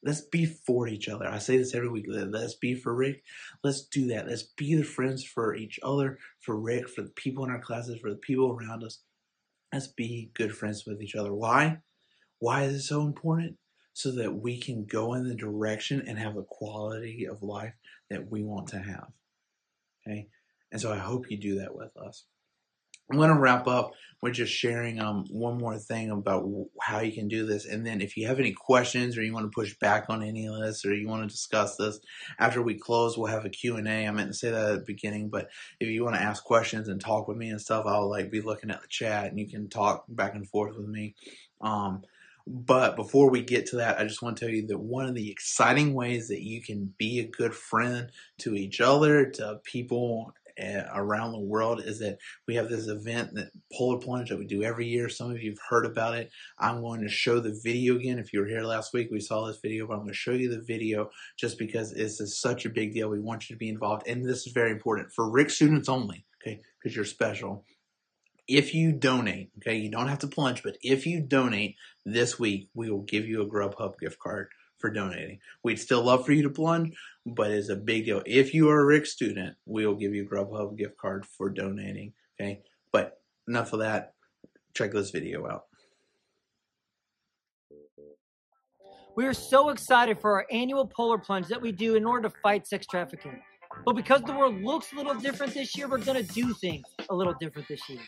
Let's 0.04 0.20
be 0.20 0.46
for 0.46 0.88
each 0.90 1.08
other. 1.08 1.30
I 1.30 1.38
say 1.38 1.58
this 1.58 1.74
every 1.74 1.88
week. 1.88 2.08
Let's 2.10 2.56
be 2.56 2.76
for 2.76 2.94
RIC. 2.94 3.24
Let's 3.64 3.84
do 3.86 4.08
that. 4.08 4.28
Let's 4.28 4.44
be 4.44 4.76
the 4.76 4.84
friends 4.84 5.24
for 5.24 5.56
each 5.56 5.80
other, 5.82 6.18
for 6.42 6.60
RIC, 6.60 6.90
for 6.90 7.04
the 7.04 7.12
people 7.12 7.46
in 7.46 7.52
our 7.52 7.62
classes, 7.62 8.00
for 8.02 8.10
the 8.10 8.18
people 8.18 8.52
around 8.52 8.84
us. 8.84 9.00
Let's 9.72 9.88
be 9.88 10.32
good 10.34 10.54
friends 10.54 10.86
with 10.86 11.02
each 11.02 11.16
other. 11.16 11.34
Why? 11.34 11.78
Why 12.40 12.64
is 12.64 12.74
it 12.74 12.82
so 12.82 13.04
important? 13.04 13.58
So 13.94 14.12
that 14.12 14.34
we 14.34 14.60
can 14.60 14.86
go 14.86 15.14
in 15.14 15.28
the 15.28 15.36
direction 15.36 16.04
and 16.08 16.18
have 16.18 16.36
the 16.36 16.46
quality 16.48 17.28
of 17.30 17.44
life 17.44 17.74
that 18.10 18.32
we 18.32 18.44
want 18.44 18.68
to 18.68 18.80
have. 18.80 19.08
Okay? 20.08 20.28
And 20.72 20.80
so 20.80 20.92
I 20.92 20.98
hope 20.98 21.30
you 21.30 21.38
do 21.38 21.60
that 21.60 21.76
with 21.76 21.96
us. 21.98 22.26
I'm 23.12 23.18
going 23.18 23.30
to 23.30 23.40
wrap 23.40 23.68
up 23.68 23.92
with 24.22 24.36
just 24.36 24.54
sharing 24.54 25.00
um, 25.02 25.26
one 25.30 25.58
more 25.58 25.78
thing 25.78 26.12
about 26.12 26.48
how 26.80 27.00
you 27.00 27.12
can 27.12 27.28
do 27.28 27.46
this. 27.46 27.66
And 27.66 27.86
then 27.86 28.00
if 28.00 28.16
you 28.16 28.28
have 28.28 28.40
any 28.40 28.54
questions 28.54 29.18
or 29.18 29.24
you 29.24 29.34
want 29.34 29.46
to 29.46 29.56
push 29.56 29.78
back 29.80 30.06
on 30.10 30.24
any 30.24 30.46
of 30.48 30.60
this 30.62 30.86
or 30.86 30.94
you 30.94 31.08
want 31.10 31.24
to 31.24 31.28
discuss 31.28 31.76
this 31.76 32.00
after 32.40 32.62
we 32.62 32.76
close, 32.76 33.18
we'll 33.18 33.28
have 33.28 33.44
a 33.44 33.50
Q&A. 33.50 34.08
I 34.08 34.12
meant 34.12 34.30
to 34.30 34.34
say 34.34 34.52
that 34.52 34.72
at 34.72 34.80
the 34.80 34.86
beginning, 34.86 35.30
but 35.30 35.50
if 35.80 35.90
you 35.90 36.06
want 36.06 36.16
to 36.16 36.22
ask 36.22 36.44
questions 36.44 36.88
and 36.88 37.02
talk 37.02 37.28
with 37.28 37.38
me 37.38 37.50
and 37.50 37.60
stuff, 37.60 37.86
I'll 37.86 38.10
like 38.10 38.32
be 38.32 38.42
looking 38.42 38.72
at 38.72 38.82
the 38.82 38.88
chat 38.88 39.26
and 39.26 39.40
you 39.40 39.50
can 39.50 39.68
talk 39.68 40.06
back 40.08 40.36
and 40.36 40.48
forth 40.48 40.78
with 40.78 40.88
me. 40.88 41.16
Um, 41.60 42.04
but 42.48 42.96
before 42.96 43.30
we 43.30 43.42
get 43.42 43.68
to 43.68 43.78
that, 43.78 44.00
I 44.00 44.04
just 44.04 44.22
want 44.22 44.38
to 44.38 44.46
tell 44.46 44.54
you 44.54 44.68
that 44.68 44.80
one 44.80 45.06
of 45.06 45.16
the 45.16 45.30
exciting 45.30 45.94
ways 45.94 46.28
that 46.30 46.42
you 46.42 46.62
can 46.62 46.94
be 46.98 47.20
a 47.20 47.28
good 47.28 47.54
friend 47.54 48.10
to 48.40 48.56
each 48.56 48.82
other, 48.82 49.30
to 49.32 49.60
people 49.64 50.34
eh, 50.58 50.84
around 50.94 51.32
the 51.32 51.40
world, 51.40 51.82
is 51.84 52.00
that 52.00 52.18
we 52.48 52.56
have 52.56 52.70
this 52.70 52.88
event 52.88 53.36
that 53.36 53.52
Polar 53.74 54.00
Plunge 54.00 54.30
that 54.30 54.40
we 54.40 54.46
do 54.46 54.64
every 54.64 54.88
year. 54.88 55.10
Some 55.10 55.32
of 55.32 55.42
you 55.42 55.52
have 55.52 55.60
heard 55.70 55.86
about 55.86 56.16
it. 56.16 56.32
I'm 56.60 56.82
going 56.82 57.02
to 57.02 57.10
show 57.10 57.40
the 57.40 57.60
video 57.64 57.96
again. 57.96 58.20
If 58.20 58.34
you 58.34 58.40
were 58.40 58.48
here 58.48 58.64
last 58.64 58.94
week, 58.94 59.10
we 59.12 59.20
saw 59.20 59.46
this 59.46 59.60
video, 59.62 59.88
but 59.88 59.94
I'm 59.94 60.00
going 60.00 60.10
to 60.10 60.16
show 60.16 60.32
you 60.32 60.50
the 60.50 60.64
video 60.66 61.10
just 61.38 61.60
because 61.60 61.94
this 61.94 62.20
is 62.20 62.40
such 62.40 62.66
a 62.66 62.70
big 62.70 62.94
deal. 62.94 63.10
We 63.10 63.20
want 63.20 63.50
you 63.50 63.56
to 63.56 63.60
be 63.60 63.70
involved, 63.70 64.08
and 64.08 64.26
this 64.26 64.48
is 64.48 64.54
very 64.54 64.72
important 64.72 65.12
for 65.14 65.30
RIC 65.30 65.50
students 65.50 65.90
only, 65.90 66.26
okay, 66.42 66.62
because 66.80 66.96
you're 66.96 67.06
special 67.06 67.66
if 68.52 68.74
you 68.74 68.92
donate, 68.92 69.50
okay, 69.58 69.78
you 69.78 69.90
don't 69.90 70.10
have 70.10 70.20
to 70.20 70.28
plunge, 70.28 70.62
but 70.62 70.78
if 70.82 71.06
you 71.06 71.22
donate 71.22 71.78
this 72.06 72.38
week, 72.38 72.68
we 72.74 72.92
will 72.92 73.04
give 73.04 73.26
you 73.26 73.42
a 73.42 73.48
Grubhub 73.48 73.98
gift 73.98 74.20
card 74.20 74.50
for 74.78 74.92
donating. 74.92 75.40
We'd 75.64 75.80
still 75.80 76.04
love 76.04 76.26
for 76.26 76.34
you 76.34 76.44
to 76.44 76.50
plunge, 76.50 76.94
but 77.26 77.52
it's 77.52 77.70
a 77.70 77.78
big 77.78 78.06
deal. 78.06 78.22
If 78.26 78.54
you 78.54 78.70
are 78.70 78.82
a 78.82 78.86
RIC 78.86 79.06
student, 79.06 79.56
we 79.66 79.88
will 79.88 79.96
give 79.96 80.14
you 80.14 80.26
a 80.26 80.36
Grubhub 80.36 80.78
gift 80.78 80.98
card 80.98 81.26
for 81.26 81.50
donating. 81.50 82.12
Okay, 82.40 82.62
but 82.92 83.22
enough 83.48 83.72
of 83.72 83.80
that. 83.80 84.16
Check 84.74 84.92
this 84.92 85.12
video 85.12 85.48
out. 85.48 85.64
We 89.16 89.26
are 89.26 89.34
so 89.34 89.70
excited 89.70 90.20
for 90.20 90.34
our 90.34 90.46
annual 90.52 90.88
polar 90.88 91.18
plunge 91.18 91.48
that 91.48 91.62
we 91.62 91.72
do 91.72 91.96
in 91.96 92.06
order 92.06 92.28
to 92.30 92.36
fight 92.44 92.68
sex 92.68 92.86
trafficking. 92.86 93.42
But 93.86 93.96
because 93.96 94.22
the 94.22 94.34
world 94.34 94.62
looks 94.62 94.92
a 94.94 94.96
little 94.96 95.16
different 95.16 95.54
this 95.54 95.76
year, 95.78 95.88
we're 95.88 95.98
going 95.98 96.24
to 96.24 96.34
do 96.34 96.54
things 96.54 96.84
a 97.10 97.16
little 97.16 97.34
different 97.40 97.68
this 97.68 97.88
year. 97.90 98.02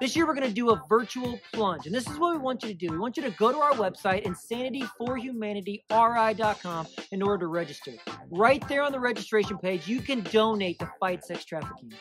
This 0.00 0.14
year, 0.14 0.28
we're 0.28 0.34
going 0.34 0.46
to 0.46 0.54
do 0.54 0.70
a 0.70 0.80
virtual 0.88 1.40
plunge. 1.52 1.86
And 1.86 1.94
this 1.94 2.08
is 2.08 2.16
what 2.18 2.32
we 2.32 2.38
want 2.38 2.62
you 2.62 2.68
to 2.68 2.74
do. 2.74 2.92
We 2.92 2.98
want 2.98 3.16
you 3.16 3.22
to 3.24 3.30
go 3.30 3.50
to 3.50 3.58
our 3.58 3.72
website, 3.72 4.24
insanityforhumanityri.com, 4.24 6.86
in 7.10 7.20
order 7.20 7.38
to 7.38 7.48
register. 7.48 7.94
Right 8.30 8.62
there 8.68 8.84
on 8.84 8.92
the 8.92 9.00
registration 9.00 9.58
page, 9.58 9.88
you 9.88 10.00
can 10.00 10.20
donate 10.20 10.78
to 10.78 10.88
fight 11.00 11.24
sex 11.24 11.44
trafficking. 11.44 11.94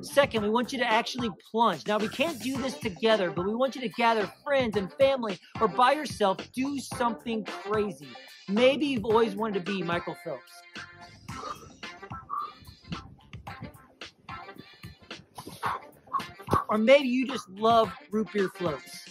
Second, 0.00 0.44
we 0.44 0.48
want 0.48 0.72
you 0.72 0.78
to 0.78 0.90
actually 0.90 1.28
plunge. 1.50 1.86
Now, 1.86 1.98
we 1.98 2.08
can't 2.08 2.40
do 2.40 2.56
this 2.56 2.78
together, 2.78 3.30
but 3.30 3.44
we 3.44 3.54
want 3.54 3.74
you 3.74 3.82
to 3.82 3.90
gather 3.90 4.32
friends 4.42 4.78
and 4.78 4.90
family 4.94 5.38
or 5.60 5.68
by 5.68 5.92
yourself, 5.92 6.38
do 6.52 6.78
something 6.78 7.44
crazy. 7.44 8.08
Maybe 8.48 8.86
you've 8.86 9.04
always 9.04 9.34
wanted 9.34 9.62
to 9.64 9.72
be 9.72 9.82
Michael 9.82 10.16
Phelps. 10.24 10.52
Or 16.68 16.78
maybe 16.78 17.08
you 17.08 17.26
just 17.26 17.48
love 17.48 17.92
root 18.10 18.28
beer 18.32 18.48
floats. 18.48 19.08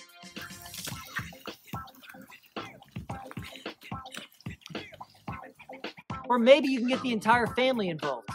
Or 6.27 6.39
maybe 6.39 6.67
you 6.67 6.79
can 6.79 6.87
get 6.87 7.01
the 7.01 7.11
entire 7.11 7.47
family 7.47 7.89
involved. 7.89 8.29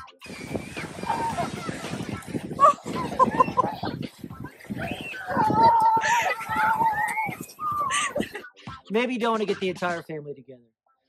Maybe 8.92 9.14
you 9.14 9.20
don't 9.20 9.32
want 9.32 9.40
to 9.42 9.46
get 9.46 9.60
the 9.60 9.68
entire 9.68 10.02
family 10.02 10.34
together. 10.34 10.62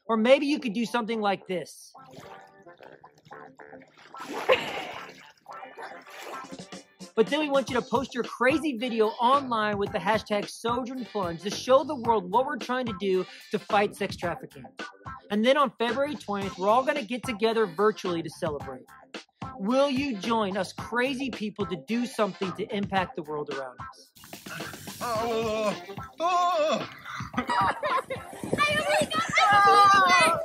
Or 0.06 0.18
maybe 0.18 0.46
you 0.46 0.60
could 0.60 0.74
do 0.74 0.86
something 0.86 1.20
like 1.20 1.48
this. 1.48 1.94
But 7.16 7.28
then 7.28 7.40
we 7.40 7.50
want 7.50 7.70
you 7.70 7.76
to 7.76 7.82
post 7.82 8.14
your 8.14 8.24
crazy 8.24 8.78
video 8.78 9.08
online 9.08 9.78
with 9.78 9.92
the 9.92 9.98
hashtag 9.98 10.50
Sojourn 10.50 11.06
Plunge 11.06 11.42
to 11.42 11.50
show 11.50 11.84
the 11.84 11.96
world 11.96 12.32
what 12.32 12.46
we're 12.46 12.58
trying 12.58 12.86
to 12.86 12.96
do 13.00 13.26
to 13.52 13.60
fight 13.60 13.96
sex 13.96 14.16
trafficking. 14.16 14.64
And 15.30 15.46
then 15.46 15.58
on 15.58 15.72
February 15.78 16.16
20th, 16.16 16.58
we're 16.58 16.70
all 16.70 16.84
going 16.84 16.98
to 16.98 17.06
get 17.06 17.24
together 17.24 17.66
virtually 17.66 18.22
to 18.22 18.30
celebrate. 18.30 18.86
Will 19.58 19.90
you 19.90 20.18
join 20.18 20.58
us 20.58 20.74
crazy 20.74 21.30
people 21.30 21.66
to 21.68 21.76
do 21.88 22.06
something 22.06 22.52
to 22.54 22.76
impact 22.76 23.16
the 23.16 23.24
world 23.24 23.54
around 23.54 23.78
us? 23.80 24.12
Oh, 25.02 25.76
oh. 26.20 26.90
I 27.36 27.44
only 28.70 29.06
got 29.12 29.32
my 29.38 30.40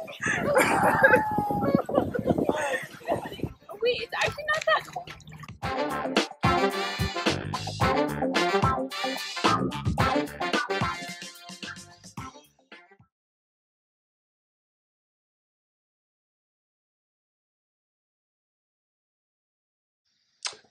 Wait, 3.83 4.00
it's 4.00 4.12
actually 4.14 4.44
not 4.44 4.64
that 4.66 4.83
cold. 4.92 5.12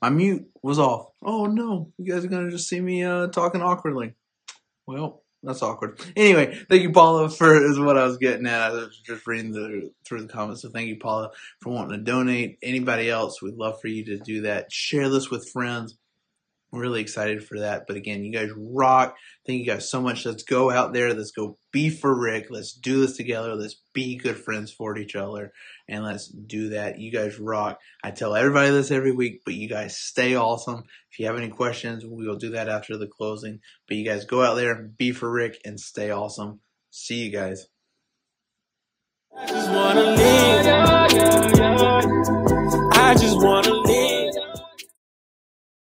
My 0.01 0.11
mute 0.11 0.47
was 0.61 0.77
off. 0.77 1.07
Oh 1.23 1.47
no, 1.47 1.91
you 1.97 2.13
guys 2.13 2.23
are 2.23 2.27
gonna 2.27 2.51
just 2.51 2.69
see 2.69 2.79
me 2.79 3.03
uh, 3.03 3.27
talking 3.27 3.63
awkwardly. 3.63 4.13
Well, 4.87 5.24
that's 5.45 5.61
awkward. 5.61 5.99
Anyway, 6.15 6.59
thank 6.69 6.83
you, 6.83 6.91
Paula, 6.91 7.29
for 7.29 7.55
is 7.55 7.79
what 7.79 7.97
I 7.97 8.05
was 8.05 8.17
getting 8.17 8.47
at. 8.47 8.61
I 8.61 8.69
was 8.71 8.99
just 9.05 9.25
reading 9.27 9.51
the 9.51 9.91
through 10.05 10.23
the 10.23 10.27
comments. 10.27 10.61
So 10.61 10.69
thank 10.69 10.87
you, 10.87 10.97
Paula, 10.97 11.31
for 11.61 11.71
wanting 11.71 11.97
to 11.97 12.03
donate. 12.03 12.57
Anybody 12.61 13.09
else, 13.09 13.41
we'd 13.41 13.55
love 13.55 13.79
for 13.81 13.87
you 13.87 14.05
to 14.05 14.17
do 14.17 14.41
that. 14.41 14.71
Share 14.71 15.09
this 15.09 15.29
with 15.29 15.49
friends. 15.49 15.95
I'm 16.75 16.81
really 16.81 16.99
excited 16.99 17.41
for 17.43 17.59
that. 17.59 17.87
But 17.87 17.95
again, 17.95 18.25
you 18.25 18.33
guys 18.33 18.49
rock. 18.55 19.15
Thank 19.47 19.59
you 19.59 19.65
guys 19.65 19.89
so 19.89 20.01
much. 20.01 20.25
Let's 20.25 20.43
go 20.43 20.69
out 20.69 20.93
there. 20.93 21.13
Let's 21.13 21.31
go 21.31 21.57
be 21.71 21.89
for 21.89 22.13
RIC. 22.13 22.47
Let's 22.49 22.73
do 22.73 22.99
this 22.99 23.15
together. 23.15 23.55
Let's 23.55 23.81
be 23.93 24.17
good 24.17 24.35
friends 24.35 24.73
for 24.73 24.97
each 24.97 25.15
other. 25.15 25.53
And 25.87 26.03
let's 26.03 26.27
do 26.27 26.67
that. 26.69 26.99
You 26.99 27.13
guys 27.13 27.39
rock. 27.39 27.79
I 28.03 28.11
tell 28.11 28.35
everybody 28.35 28.71
this 28.71 28.91
every 28.91 29.13
week, 29.13 29.43
but 29.45 29.53
you 29.53 29.69
guys 29.69 29.97
stay 29.97 30.35
awesome. 30.35 30.83
If 31.11 31.19
you 31.19 31.27
have 31.27 31.37
any 31.37 31.49
questions, 31.49 32.05
we 32.05 32.27
will 32.27 32.35
do 32.35 32.49
that 32.51 32.67
after 32.67 32.97
the 32.97 33.07
closing. 33.07 33.61
But 33.87 33.95
you 33.95 34.03
guys 34.05 34.25
go 34.25 34.43
out 34.43 34.55
there 34.55 34.73
and 34.73 34.97
be 34.97 35.13
for 35.13 35.31
RIC 35.31 35.61
and 35.63 35.79
stay 35.79 36.11
awesome. 36.11 36.59
See 36.91 37.23
you 37.23 37.31
guys. 37.31 37.67
I 39.37 39.47
just 43.17 43.41
wanna. 43.41 43.74